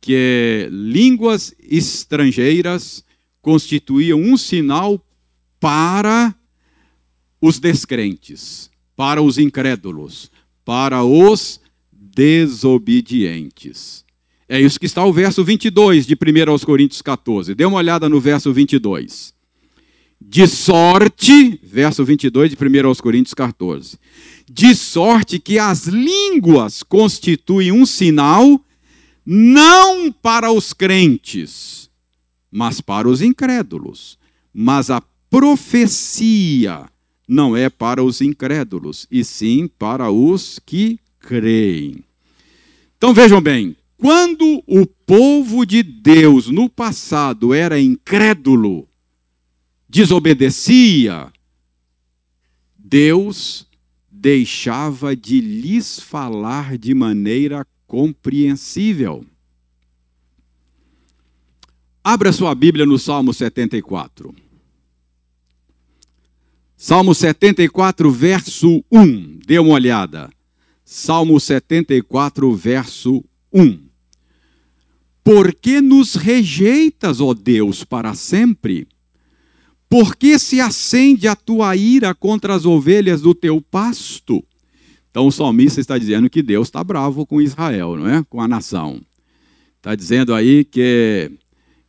[0.00, 3.04] que línguas estrangeiras
[3.42, 5.04] constituíam um sinal
[5.58, 6.34] para
[7.40, 10.30] os descrentes, para os incrédulos,
[10.64, 11.60] para os
[12.20, 14.04] desobedientes.
[14.46, 17.54] É isso que está o verso 22 de 1 aos Coríntios 14.
[17.54, 19.32] Dê uma olhada no verso 22.
[20.20, 23.96] De sorte, verso 22 de 1 aos Coríntios 14.
[24.46, 28.62] De sorte que as línguas constituem um sinal
[29.24, 31.88] não para os crentes,
[32.50, 34.18] mas para os incrédulos.
[34.52, 36.84] Mas a profecia
[37.26, 42.09] não é para os incrédulos, e sim para os que creem.
[43.00, 48.86] Então vejam bem, quando o povo de Deus no passado era incrédulo,
[49.88, 51.32] desobedecia,
[52.76, 53.66] Deus
[54.10, 59.24] deixava de lhes falar de maneira compreensível.
[62.04, 64.34] Abra sua Bíblia no Salmo 74.
[66.76, 69.38] Salmo 74, verso 1.
[69.46, 70.30] Dê uma olhada.
[70.92, 73.78] Salmo 74, verso 1.
[75.22, 78.88] Por que nos rejeitas, ó Deus, para sempre?
[79.88, 84.42] Por que se acende a tua ira contra as ovelhas do teu pasto?
[85.12, 88.24] Então o salmista está dizendo que Deus está bravo com Israel, não é?
[88.28, 89.00] Com a nação.
[89.76, 91.30] Está dizendo aí que,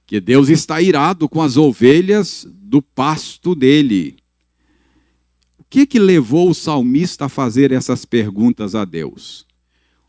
[0.05, 4.20] que Deus está irado com as ovelhas do pasto dele.
[5.71, 9.47] Que que levou o salmista a fazer essas perguntas a Deus?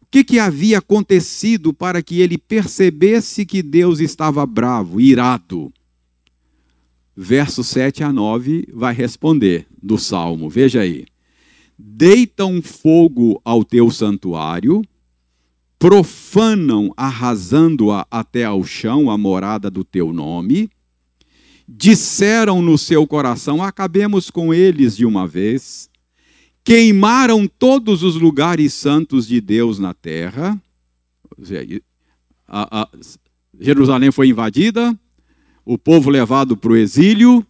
[0.03, 5.73] O que que havia acontecido para que ele percebesse que Deus estava bravo, irado?
[7.17, 10.51] Verso 7 a 9 vai responder do salmo.
[10.51, 11.07] Veja aí
[11.85, 14.83] deitam fogo ao teu santuário,
[15.79, 20.71] profanam, arrasando-a até ao chão, a morada do teu nome,
[21.69, 25.89] disseram no seu coração: acabemos com eles de uma vez,
[26.65, 30.61] queimaram todos os lugares santos de Deus na terra.
[33.59, 34.99] Jerusalém foi invadida,
[35.65, 37.47] o povo levado para o exílio,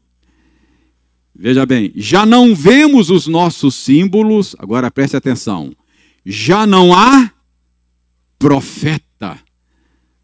[1.35, 5.75] Veja bem, já não vemos os nossos símbolos, agora preste atenção.
[6.25, 7.33] Já não há
[8.39, 9.39] profeta,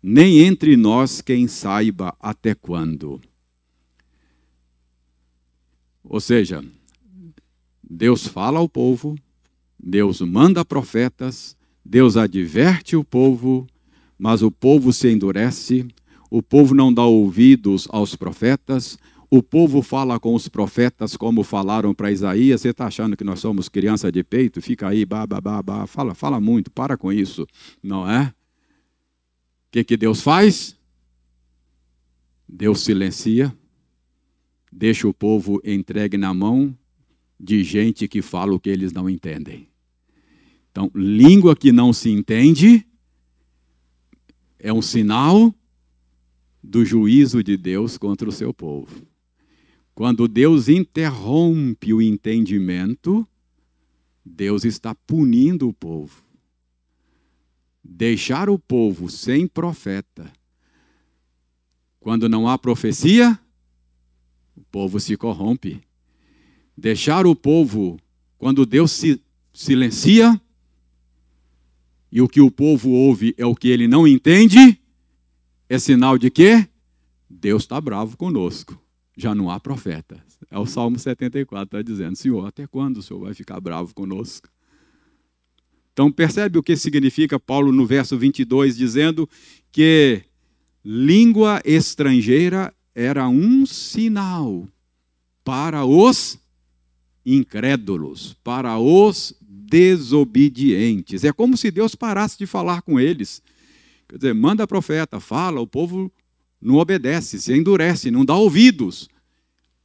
[0.03, 3.21] nem entre nós quem saiba até quando.
[6.09, 6.65] Ou seja,
[7.89, 9.15] Deus fala ao povo,
[9.79, 13.67] Deus manda profetas, Deus adverte o povo,
[14.19, 15.87] Mas o povo se endurece,
[16.29, 18.99] o povo não dá ouvidos aos profetas,
[19.31, 22.63] o povo fala com os profetas como falaram para Isaías.
[22.63, 24.61] Você está achando que nós somos criança de peito?
[24.61, 25.87] Fica aí, bah, bah.
[25.87, 27.47] Fala, fala muito, para com isso.
[27.83, 28.25] Não é?
[28.25, 30.77] O que, que Deus faz?
[32.49, 33.55] Deus silencia,
[34.73, 36.77] deixa o povo entregue na mão
[37.39, 39.69] de gente que fala o que eles não entendem.
[40.71, 42.87] Então, língua que não se entende
[44.59, 45.55] é um sinal
[46.63, 49.07] do juízo de Deus contra o seu povo.
[49.95, 53.27] Quando Deus interrompe o entendimento,
[54.25, 56.23] Deus está punindo o povo.
[57.83, 60.31] Deixar o povo sem profeta.
[61.99, 63.39] Quando não há profecia,
[64.59, 65.81] o povo se corrompe.
[66.77, 67.99] Deixar o povo,
[68.37, 69.21] quando Deus se
[69.53, 70.41] silencia,
[72.11, 74.81] e o que o povo ouve é o que ele não entende,
[75.69, 76.67] é sinal de que
[77.29, 78.81] Deus está bravo conosco
[79.19, 80.23] já não há profeta.
[80.49, 84.49] É o Salmo 74, está dizendo, Senhor, até quando o Senhor vai ficar bravo conosco?
[85.93, 89.29] Então percebe o que significa Paulo no verso 22, dizendo
[89.73, 90.23] que
[90.85, 94.67] língua estrangeira era um sinal
[95.45, 96.37] para os
[97.25, 101.23] incrédulos, para os desobedientes.
[101.23, 103.41] É como se Deus parasse de falar com eles.
[104.09, 106.13] Quer dizer, manda profeta, fala, o povo
[106.61, 109.09] não obedece, se endurece, não dá ouvidos.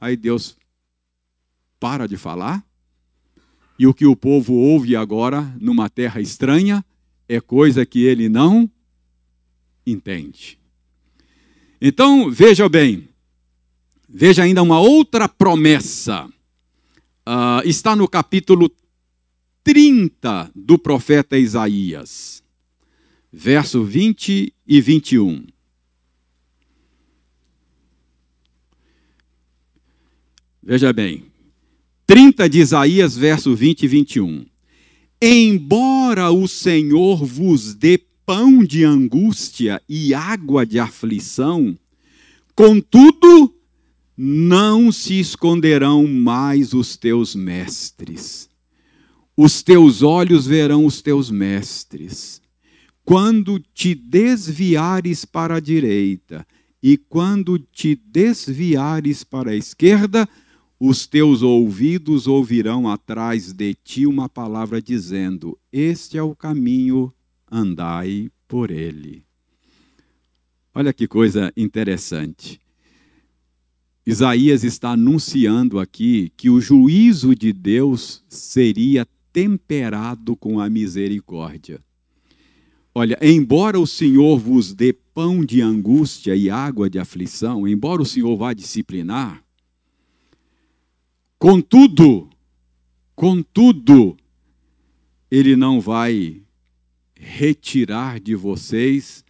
[0.00, 0.56] Aí Deus
[1.78, 2.66] para de falar,
[3.78, 6.84] e o que o povo ouve agora, numa terra estranha,
[7.28, 8.68] é coisa que ele não
[9.86, 10.58] entende.
[11.86, 13.10] Então, veja bem,
[14.08, 16.24] veja ainda uma outra promessa.
[17.28, 18.74] Uh, está no capítulo
[19.62, 22.42] 30 do profeta Isaías,
[23.30, 25.46] verso 20 e 21.
[30.62, 31.26] Veja bem,
[32.06, 34.46] 30 de Isaías, verso 20 e 21.
[35.20, 41.76] Embora o Senhor vos dê pão de angústia e água de aflição,
[42.54, 43.54] contudo,
[44.16, 48.48] não se esconderão mais os teus mestres.
[49.36, 52.40] Os teus olhos verão os teus mestres.
[53.04, 56.46] Quando te desviares para a direita
[56.82, 60.28] e quando te desviares para a esquerda,
[60.78, 67.12] os teus ouvidos ouvirão atrás de ti uma palavra dizendo: Este é o caminho,
[67.54, 69.24] andai por ele.
[70.74, 72.60] Olha que coisa interessante.
[74.04, 81.80] Isaías está anunciando aqui que o juízo de Deus seria temperado com a misericórdia.
[82.94, 88.06] Olha, embora o Senhor vos dê pão de angústia e água de aflição, embora o
[88.06, 89.44] Senhor vá disciplinar,
[91.44, 92.30] Contudo,
[93.14, 94.16] contudo,
[95.30, 96.43] ele não vai
[97.24, 99.24] retirar de vocês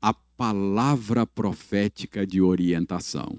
[0.00, 3.38] a palavra profética de orientação.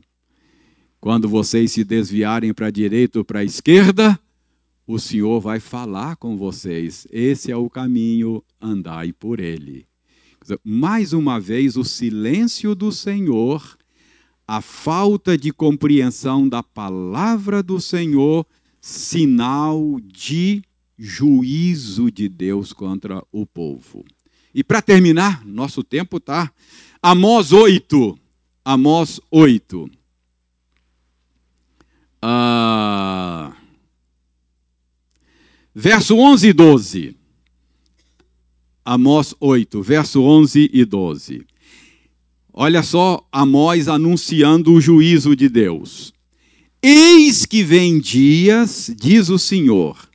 [0.99, 4.19] Quando vocês se desviarem para a direita ou para a esquerda,
[4.85, 7.07] o Senhor vai falar com vocês.
[7.11, 9.85] Esse é o caminho, andai por ele.
[10.63, 13.77] Mais uma vez, o silêncio do Senhor
[14.51, 18.43] a falta de compreensão da palavra do Senhor,
[18.81, 20.63] sinal de
[20.99, 24.03] juízo de Deus contra o povo.
[24.53, 26.51] E para terminar, nosso tempo está.
[27.01, 28.19] Amós 8.
[28.65, 29.89] Amós 8.
[32.21, 33.55] Ah,
[35.73, 37.17] verso 11 e 12.
[38.83, 41.45] Amós 8, verso 11 e 12.
[42.51, 46.11] Olha só Amós anunciando o juízo de Deus.
[46.81, 50.08] Eis que vem dias, diz o Senhor,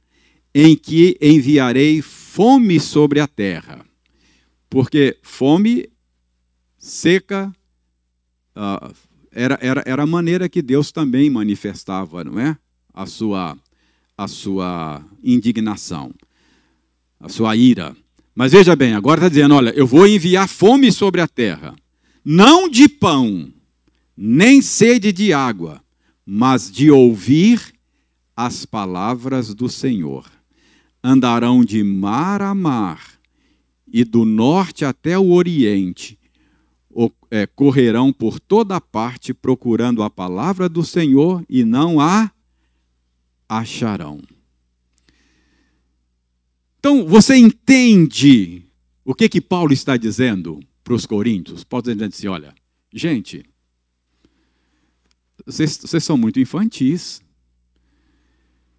[0.54, 3.84] em que enviarei fome sobre a terra.
[4.70, 5.88] Porque fome
[6.78, 7.52] seca
[8.56, 8.94] uh,
[9.32, 12.56] era, era, era a maneira que Deus também manifestava, não é?
[12.92, 13.56] A sua,
[14.16, 16.14] a sua indignação,
[17.18, 17.96] a sua ira.
[18.34, 21.74] Mas veja bem, agora está dizendo: olha, eu vou enviar fome sobre a terra
[22.24, 23.52] não de pão,
[24.16, 25.84] nem sede de água,
[26.24, 27.60] mas de ouvir
[28.34, 30.24] as palavras do Senhor.
[31.06, 33.20] Andarão de mar a mar,
[33.86, 36.18] e do norte até o oriente,
[37.30, 42.32] é, correrão por toda parte procurando a palavra do Senhor e não a
[43.48, 44.22] acharão.
[46.78, 48.64] Então, você entende
[49.04, 50.60] o que que Paulo está dizendo?
[50.84, 51.64] para os coríntios.
[51.64, 52.54] Paulo está dizendo assim: olha,
[52.92, 53.42] gente,
[55.44, 57.22] vocês, vocês são muito infantis.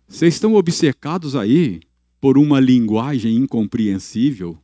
[0.07, 1.82] Vocês estão obcecados aí
[2.20, 4.57] por uma linguagem incompreensível.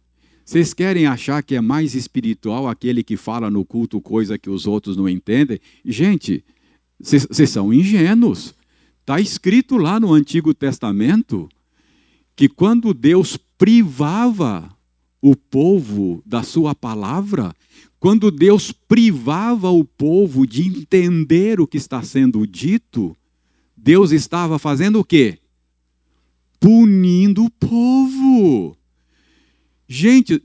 [0.43, 4.68] Vocês querem achar que é mais espiritual aquele que fala no culto coisa que os
[4.68, 5.60] outros não entendem?
[5.86, 6.43] Gente,
[6.99, 8.54] vocês são ingênuos.
[8.99, 11.49] Está escrito lá no Antigo Testamento
[12.36, 14.70] que quando Deus privava
[15.22, 17.54] o povo da sua palavra,
[17.99, 23.16] quando Deus privava o povo de entender o que está sendo dito,
[23.78, 25.38] Deus estava fazendo o quê?
[26.62, 28.78] Punindo o povo.
[29.88, 30.41] Gente,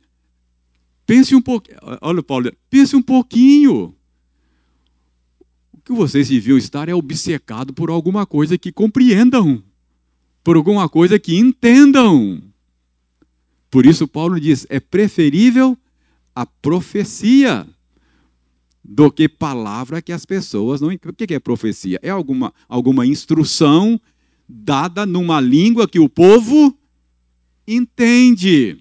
[1.06, 1.78] pense um pouquinho.
[2.00, 3.94] Olha, Paulo, pense um pouquinho.
[5.74, 9.62] O que vocês deviam estar é obcecado por alguma coisa que compreendam,
[10.42, 12.42] por alguma coisa que entendam.
[13.70, 15.76] Por isso, Paulo diz: é preferível
[16.34, 17.68] a profecia
[18.82, 20.88] do que palavra que as pessoas não.
[20.88, 22.00] O que é profecia?
[22.02, 24.00] É alguma, alguma instrução
[24.48, 26.76] dada numa língua que o povo
[27.66, 28.78] entende.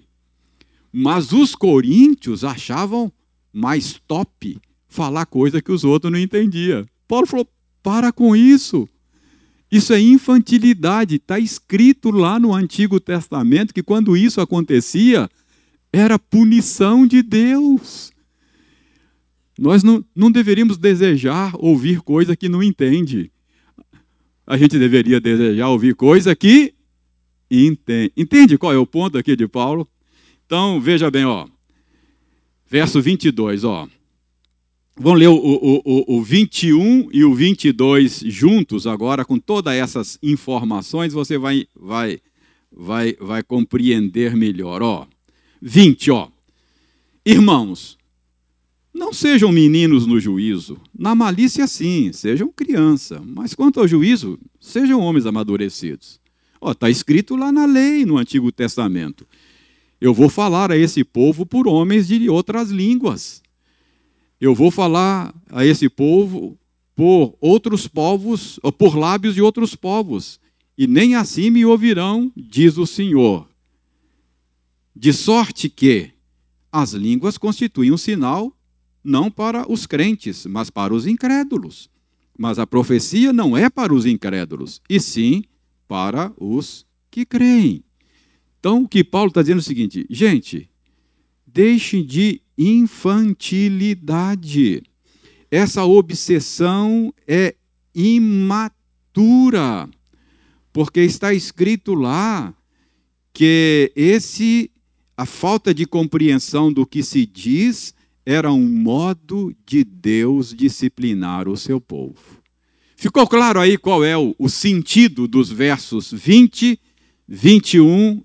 [0.92, 3.12] Mas os coríntios achavam
[3.52, 4.58] mais top
[4.88, 6.86] falar coisa que os outros não entendiam.
[7.06, 7.48] Paulo falou:
[7.82, 8.88] para com isso.
[9.70, 11.16] Isso é infantilidade.
[11.16, 15.28] Está escrito lá no Antigo Testamento que quando isso acontecia,
[15.92, 18.12] era punição de Deus.
[19.58, 23.30] Nós não, não deveríamos desejar ouvir coisa que não entende.
[24.46, 26.72] A gente deveria desejar ouvir coisa que
[27.50, 28.12] entende.
[28.16, 29.88] Entende qual é o ponto aqui de Paulo?
[30.44, 31.48] Então, veja bem, ó.
[32.68, 33.88] Verso 22, ó.
[34.98, 40.18] Vamos ler o, o, o, o 21 e o 22 juntos agora, com todas essas
[40.22, 42.18] informações, você vai, vai,
[42.72, 44.82] vai, vai compreender melhor.
[44.82, 45.06] Ó,
[45.60, 46.28] 20, ó.
[47.26, 47.98] Irmãos,
[48.96, 55.00] não sejam meninos no juízo, na malícia sim, sejam criança, mas quanto ao juízo, sejam
[55.00, 56.20] homens amadurecidos.
[56.66, 59.26] Está escrito lá na lei, no Antigo Testamento.
[60.00, 63.42] Eu vou falar a esse povo por homens de outras línguas
[64.40, 66.58] eu vou falar a esse povo
[66.94, 70.40] por outros povos, por lábios de outros povos,
[70.76, 73.48] e nem assim me ouvirão, diz o Senhor.
[74.94, 76.10] De sorte que
[76.70, 78.55] as línguas constituem um sinal
[79.06, 81.88] não para os crentes, mas para os incrédulos.
[82.36, 85.44] Mas a profecia não é para os incrédulos, e sim
[85.88, 87.82] para os que creem.
[88.58, 90.68] Então, o que Paulo está dizendo é o seguinte: gente,
[91.46, 94.82] deixem de infantilidade.
[95.50, 97.54] Essa obsessão é
[97.94, 99.88] imatura,
[100.72, 102.54] porque está escrito lá
[103.32, 104.70] que esse
[105.16, 107.94] a falta de compreensão do que se diz
[108.26, 112.42] era um modo de Deus disciplinar o seu povo.
[112.96, 116.80] Ficou claro aí qual é o, sentido dos versos 20,
[117.28, 118.24] 21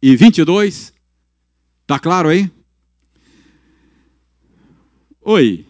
[0.00, 0.92] e 22?
[1.82, 2.48] Está claro aí?
[5.20, 5.66] Oi.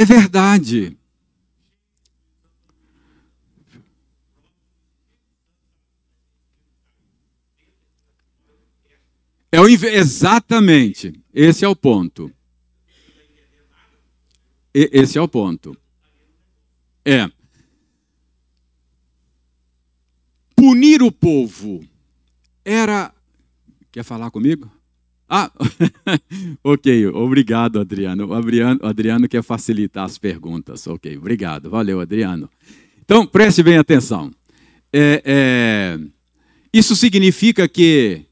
[0.00, 0.96] É verdade.
[9.52, 11.22] É o exatamente.
[11.34, 12.32] Esse é o ponto.
[14.72, 15.76] Esse é o ponto.
[17.04, 17.30] É.
[20.56, 21.86] Punir o povo
[22.64, 23.14] era.
[23.92, 24.79] Quer falar comigo?
[25.32, 25.48] Ah,
[26.64, 28.26] ok, obrigado, Adriano.
[28.26, 30.84] O Adriano, Adriano quer facilitar as perguntas.
[30.88, 32.50] Ok, obrigado, valeu, Adriano.
[33.00, 34.32] Então, preste bem atenção.
[34.92, 36.00] É, é,
[36.72, 38.22] isso significa que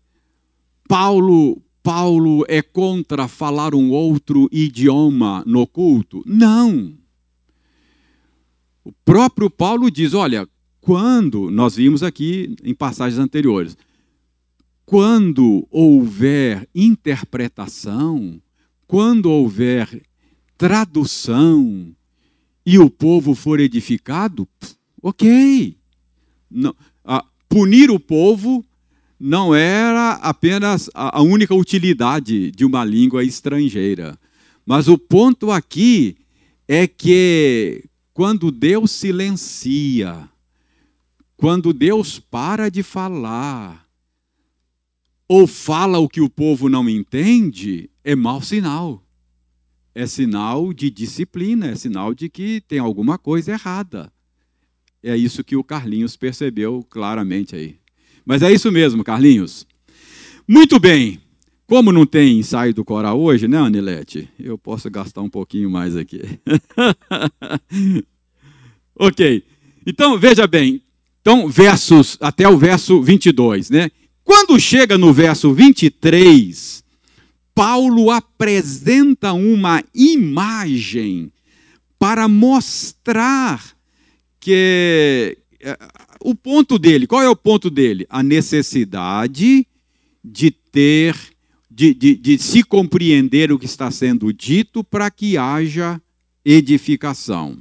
[0.89, 6.23] Paulo Paulo é contra falar um outro idioma no culto?
[6.27, 6.93] Não.
[8.85, 10.47] O próprio Paulo diz: olha,
[10.81, 13.77] quando, nós vimos aqui em passagens anteriores,
[14.89, 18.41] quando houver interpretação,
[18.87, 20.01] quando houver
[20.57, 21.95] tradução
[22.65, 24.49] e o povo for edificado,
[25.03, 25.77] ok.
[26.51, 26.75] Não,
[27.51, 28.65] punir o povo
[29.21, 34.19] não era apenas a única utilidade de uma língua estrangeira.
[34.65, 36.17] Mas o ponto aqui
[36.67, 37.85] é que
[38.15, 40.31] quando Deus silencia,
[41.37, 43.87] quando Deus para de falar,
[45.29, 49.05] ou fala o que o povo não entende, é mau sinal.
[49.95, 54.13] é sinal de disciplina, é sinal de que tem alguma coisa errada.
[55.03, 57.77] É isso que o Carlinhos percebeu claramente aí.
[58.25, 59.67] Mas é isso mesmo, Carlinhos.
[60.47, 61.21] Muito bem.
[61.67, 64.29] Como não tem ensaio do coral hoje, né, Anilete?
[64.39, 66.23] Eu posso gastar um pouquinho mais aqui.
[68.95, 69.45] ok.
[69.85, 70.83] Então, veja bem.
[71.21, 73.91] Então, versos, até o verso 22, né?
[74.29, 76.85] Quando chega no verso 23,
[77.55, 81.33] Paulo apresenta uma imagem
[81.99, 83.75] para mostrar
[84.39, 85.79] que eh,
[86.21, 88.07] o ponto dele, qual é o ponto dele?
[88.11, 89.67] A necessidade
[90.23, 91.17] de ter,
[91.71, 95.99] de, de, de se compreender o que está sendo dito para que haja
[96.45, 97.57] edificação.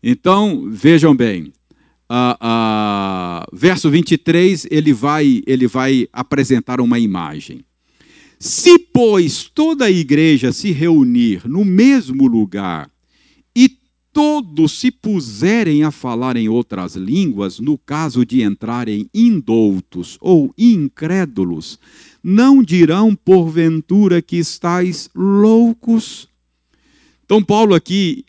[0.00, 1.52] Então, vejam bem,
[3.52, 7.64] verso 23, ele vai, ele vai apresentar uma imagem.
[8.38, 12.88] Se, pois, toda a igreja se reunir no mesmo lugar
[13.54, 13.68] e
[14.12, 21.78] todos se puserem a falar em outras línguas, no caso de entrarem indoutos ou incrédulos,
[22.22, 26.28] não dirão porventura que estáis loucos?
[27.24, 28.24] Então, Paulo aqui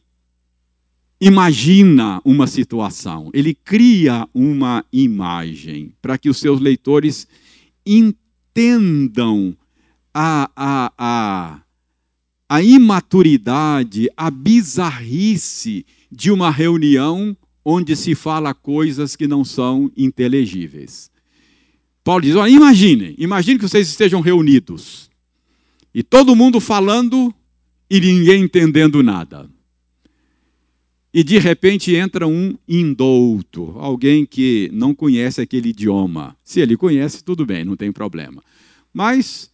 [1.20, 7.28] imagina uma situação, ele cria uma imagem para que os seus leitores
[7.86, 9.56] entendam
[10.14, 11.62] a, a, a,
[12.48, 21.12] a imaturidade, a bizarrice de uma reunião onde se fala coisas que não são inteligíveis.
[22.04, 25.10] Paulo diz: olha, imaginem, imagine que vocês estejam reunidos
[25.94, 27.34] e todo mundo falando
[27.90, 29.50] e ninguém entendendo nada.
[31.12, 36.38] E de repente entra um indouto, alguém que não conhece aquele idioma.
[36.44, 38.44] Se ele conhece, tudo bem, não tem problema.
[38.94, 39.50] Mas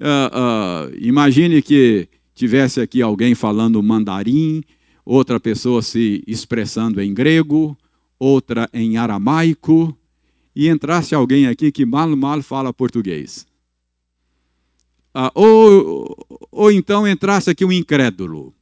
[0.00, 4.62] uh, uh, imagine que tivesse aqui alguém falando mandarim,
[5.04, 7.76] outra pessoa se expressando em grego,
[8.16, 9.96] outra em aramaico,
[10.54, 13.44] e entrasse alguém aqui que mal mal fala português.
[15.14, 16.16] Uh, ou,
[16.50, 18.54] ou então entrasse aqui um incrédulo.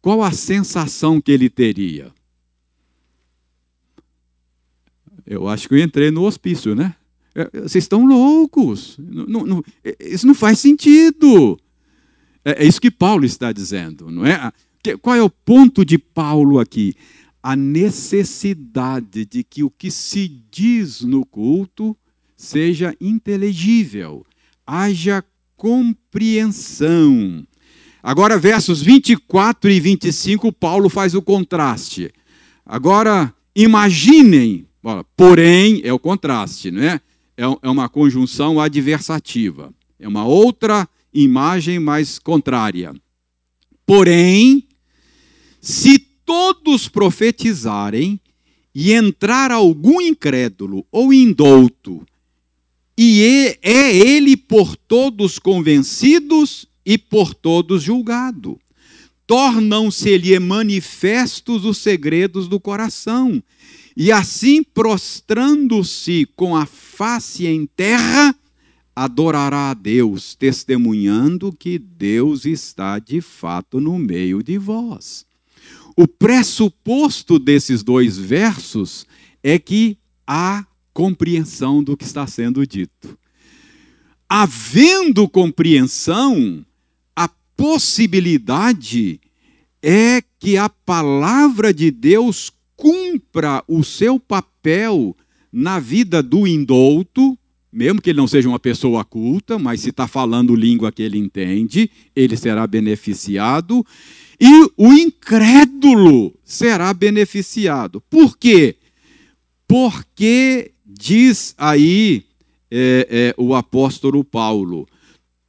[0.00, 2.12] Qual a sensação que ele teria?
[5.26, 6.94] Eu acho que eu entrei no hospício, né?
[7.34, 8.96] É, vocês estão loucos.
[8.98, 11.58] Não, não, é, isso não faz sentido.
[12.44, 14.52] É, é, isso que Paulo está dizendo, não é?
[15.02, 16.94] Qual é o ponto de Paulo aqui?
[17.42, 21.96] A necessidade de que o que se diz no culto
[22.36, 24.24] seja inteligível,
[24.66, 25.22] haja
[25.56, 27.46] compreensão.
[28.02, 32.12] Agora, versos 24 e 25, Paulo faz o contraste.
[32.64, 34.66] Agora, imaginem,
[35.16, 37.00] porém, é o contraste, não é?
[37.36, 39.72] É, é uma conjunção adversativa.
[39.98, 42.94] É uma outra imagem mais contrária.
[43.84, 44.66] Porém,
[45.60, 48.20] se todos profetizarem
[48.74, 52.06] e entrar algum incrédulo ou indouto,
[52.96, 58.58] e é ele por todos convencidos e por todos julgado,
[59.26, 63.42] tornam-se-lhe manifestos os segredos do coração,
[63.94, 68.34] e assim, prostrando-se com a face em terra,
[68.96, 75.26] adorará a Deus, testemunhando que Deus está de fato no meio de vós.
[75.94, 79.06] O pressuposto desses dois versos
[79.42, 80.64] é que há
[80.94, 83.18] compreensão do que está sendo dito.
[84.26, 86.64] Havendo compreensão,
[87.58, 89.20] possibilidade
[89.82, 95.16] é que a palavra de Deus cumpra o seu papel
[95.52, 97.36] na vida do indouto,
[97.72, 101.18] mesmo que ele não seja uma pessoa culta, mas se está falando língua que ele
[101.18, 103.84] entende, ele será beneficiado.
[104.40, 108.00] E o incrédulo será beneficiado.
[108.08, 108.76] Por quê?
[109.66, 112.24] Porque diz aí
[112.70, 114.86] é, é, o apóstolo Paulo: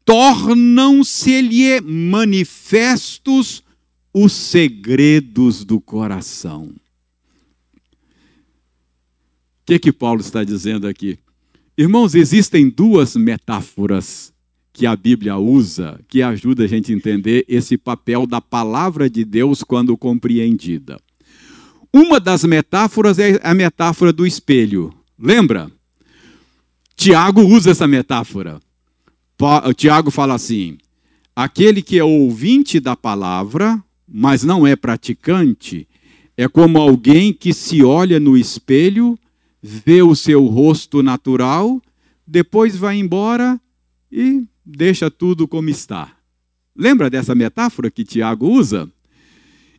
[0.10, 3.64] tornam-se-lhe manifestos
[4.14, 6.74] os segredos do coração
[9.70, 11.20] que, que Paulo está dizendo aqui?
[11.78, 14.34] Irmãos, existem duas metáforas
[14.74, 19.24] que a Bíblia usa que ajuda a gente a entender esse papel da palavra de
[19.24, 21.00] Deus quando compreendida.
[21.94, 24.92] Uma das metáforas é a metáfora do espelho.
[25.20, 25.72] Lembra?
[26.96, 28.60] Tiago usa essa metáfora.
[29.76, 30.78] Tiago fala assim:
[31.36, 35.88] aquele que é ouvinte da palavra, mas não é praticante,
[36.36, 39.18] é como alguém que se olha no espelho
[39.62, 41.82] vê o seu rosto natural,
[42.26, 43.60] depois vai embora
[44.12, 46.16] e deixa tudo como está.
[46.76, 48.90] Lembra dessa metáfora que Tiago usa?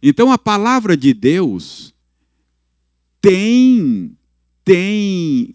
[0.03, 1.95] Então a palavra de Deus
[3.21, 4.17] tem
[4.65, 5.55] tem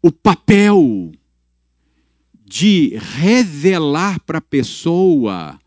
[0.00, 1.12] o papel
[2.52, 5.58] de revelar para a pessoa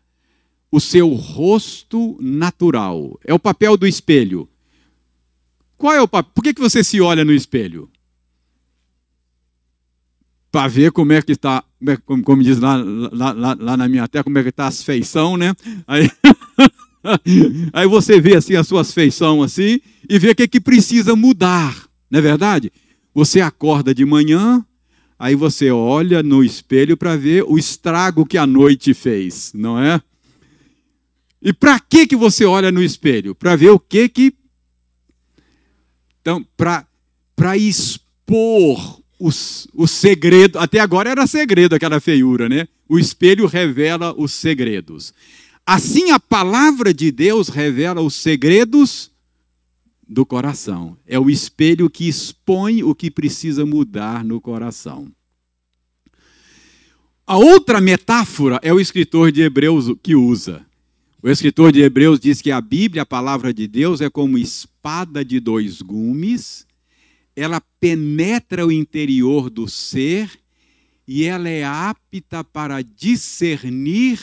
[0.70, 3.18] o seu rosto natural.
[3.24, 4.48] É o papel do espelho.
[5.76, 6.30] Qual é o papel?
[6.32, 7.90] Por que, que você se olha no espelho?
[10.52, 11.64] Para ver como é que está,
[12.04, 14.80] como, como, diz lá, lá, lá, lá, na minha terra, como é que está as
[14.80, 15.56] feição, né?
[15.88, 16.08] Aí,
[17.74, 21.16] aí você vê assim as suas feições assim e vê o que, é que precisa
[21.16, 22.72] mudar, não é verdade?
[23.12, 24.64] Você acorda de manhã,
[25.18, 30.00] aí você olha no espelho para ver o estrago que a noite fez, não é?
[31.40, 33.34] E para que que você olha no espelho?
[33.34, 34.34] Para ver o que que
[36.26, 42.66] então, para expor os, o segredo, até agora era segredo aquela feiura, né?
[42.88, 45.14] O espelho revela os segredos.
[45.64, 49.08] Assim, a palavra de Deus revela os segredos
[50.06, 50.96] do coração.
[51.06, 55.10] É o espelho que expõe o que precisa mudar no coração.
[57.26, 60.64] A outra metáfora é o escritor de Hebreus que usa.
[61.20, 65.24] O escritor de Hebreus diz que a Bíblia, a palavra de Deus, é como espada
[65.24, 66.64] de dois gumes,
[67.34, 70.30] ela penetra o interior do ser
[71.06, 74.20] e ela é apta para discernir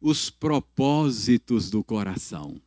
[0.00, 2.60] os propósitos do coração.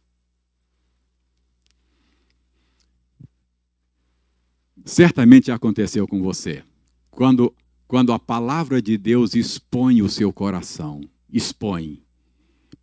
[4.88, 6.64] Certamente aconteceu com você,
[7.12, 7.54] quando,
[7.88, 12.02] quando a palavra de Deus expõe o seu coração, expõe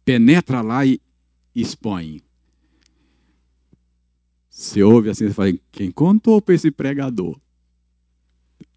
[0.04, 1.00] penetra lá e
[1.54, 2.20] expõe.
[4.50, 7.40] Você ouve assim, você fala, quem contou para esse pregador?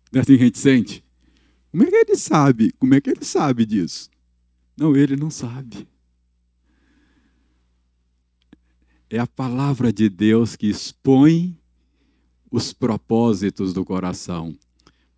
[0.10, 1.04] Não é assim que a gente sente?
[1.70, 2.72] Como é que ele sabe?
[2.80, 4.10] Como é que ele sabe disso?
[4.78, 5.86] Não, ele não sabe.
[9.10, 11.60] É a palavra de Deus que expõe
[12.52, 14.56] os propósitos do coração.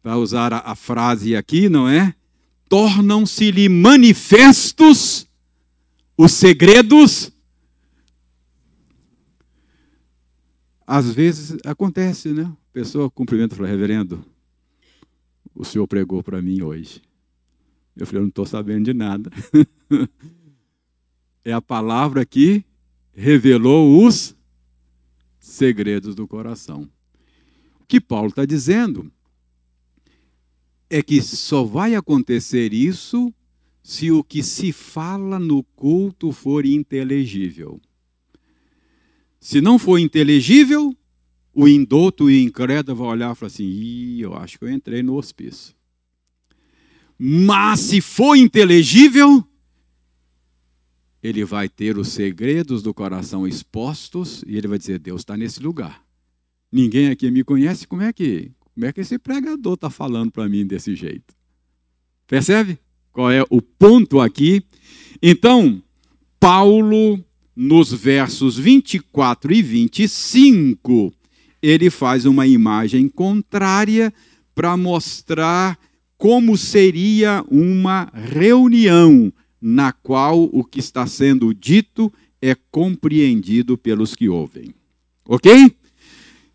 [0.01, 2.13] Para usar a, a frase aqui, não é?
[2.67, 5.27] Tornam-se-lhe manifestos
[6.17, 7.31] os segredos.
[10.85, 12.43] Às vezes acontece, né?
[12.43, 14.25] A pessoa cumprimenta e fala, reverendo,
[15.55, 17.01] o senhor pregou para mim hoje.
[17.95, 19.29] Eu falei, eu não estou sabendo de nada.
[21.43, 22.63] é a palavra que
[23.13, 24.35] revelou os
[25.39, 26.89] segredos do coração.
[27.89, 29.11] Que Paulo está dizendo
[30.87, 33.33] é que só vai acontecer isso
[33.81, 37.81] se o que se fala no culto for inteligível.
[39.39, 40.95] Se não for inteligível,
[41.51, 45.01] o indouto e incrédulo vão olhar e falar assim: Ih, eu acho que eu entrei
[45.01, 45.73] no hospício.
[47.17, 49.43] Mas se for inteligível,
[51.23, 55.59] ele vai ter os segredos do coração expostos e ele vai dizer: Deus está nesse
[55.59, 56.07] lugar.
[56.71, 60.47] Ninguém aqui me conhece, como é que, como é que esse pregador está falando para
[60.47, 61.33] mim desse jeito?
[62.27, 62.77] Percebe?
[63.11, 64.63] Qual é o ponto aqui?
[65.21, 65.81] Então,
[66.39, 67.23] Paulo,
[67.55, 71.11] nos versos 24 e 25,
[71.61, 74.13] ele faz uma imagem contrária
[74.53, 75.77] para mostrar
[76.17, 82.11] como seria uma reunião na qual o que está sendo dito
[82.41, 84.73] é compreendido pelos que ouvem.
[85.25, 85.75] Ok?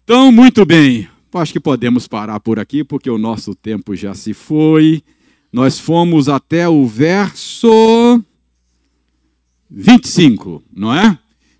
[0.04, 1.08] Então, muito bem.
[1.32, 5.02] Acho que podemos parar por aqui, porque o nosso tempo já se foi.
[5.50, 8.22] Nós fomos até o verso
[9.70, 11.18] 25, não é?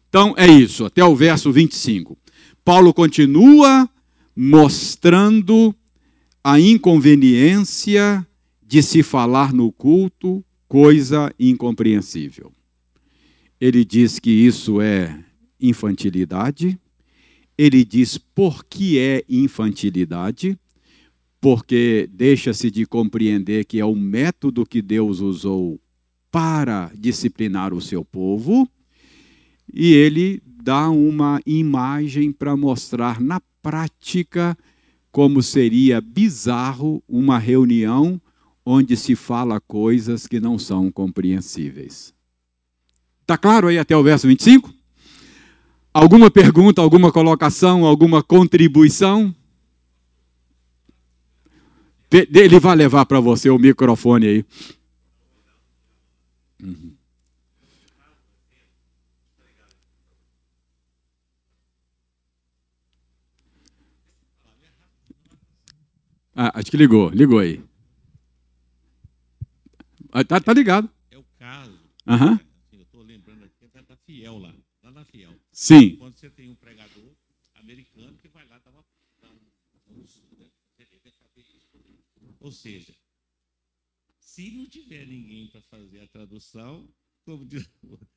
[0.09, 2.18] Então é isso, até o verso 25.
[2.62, 3.88] Paulo continua
[4.36, 5.74] mostrando
[6.42, 8.26] a inconveniência
[8.62, 12.53] de se falar no culto coisa incompreensível.
[13.61, 15.18] Ele diz que isso é
[15.59, 16.78] infantilidade.
[17.57, 20.59] Ele diz por que é infantilidade
[21.44, 25.78] porque deixa-se de compreender que é o método que Deus usou
[26.30, 28.66] para disciplinar o seu povo,
[29.70, 34.57] e ele dá uma imagem para mostrar na prática
[35.12, 38.18] como seria bizarro uma reunião
[38.64, 42.14] onde se fala coisas que não são compreensíveis.
[43.20, 44.72] Está claro aí até o verso 25?
[45.95, 49.32] Alguma pergunta, alguma colocação, alguma contribuição?
[52.11, 54.45] Ele vai levar para você o microfone aí.
[56.61, 56.97] Uhum.
[66.36, 67.62] Ah, acho que ligou, ligou aí.
[70.11, 70.90] Ah, tá, tá ligado.
[71.11, 72.40] É o caso Aham.
[72.72, 75.30] Eu estou lembrando aqui até da Fiel lá, lá na Fiel.
[75.64, 75.96] Sim.
[75.96, 77.10] Quando você tem um pregador
[77.54, 78.84] americano que vai lá dar uma.
[79.22, 80.22] um- um- isso.
[82.38, 82.94] Ou seja,
[84.20, 86.86] se não tiver ninguém para fazer a tradução,
[87.24, 87.66] como diz-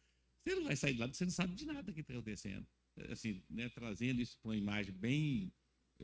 [0.44, 2.68] você não vai sair de lá, você não sabe de nada que está acontecendo.
[3.10, 5.50] Assim, né, trazendo isso para uma imagem bem,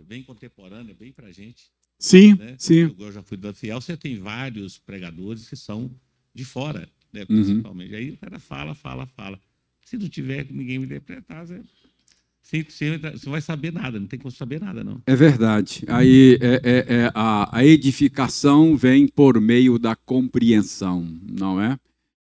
[0.06, 1.70] bem contemporânea, bem para a gente.
[2.00, 2.56] Sim, Né?
[2.58, 2.96] sim.
[2.98, 5.94] Eu já fui da Fiel, você tem vários pregadores que são
[6.34, 7.26] de fora, né, Uhum.
[7.28, 7.96] principalmente.
[7.96, 9.42] Aí o cara fala, fala, fala.
[9.86, 11.62] Se não tiver ninguém me interpretar, você,
[12.42, 15.02] você, você vai saber nada, não tem como saber nada, não.
[15.06, 15.84] É verdade.
[15.88, 21.78] Aí é, é- é a, a edificação vem por meio da compreensão, não é?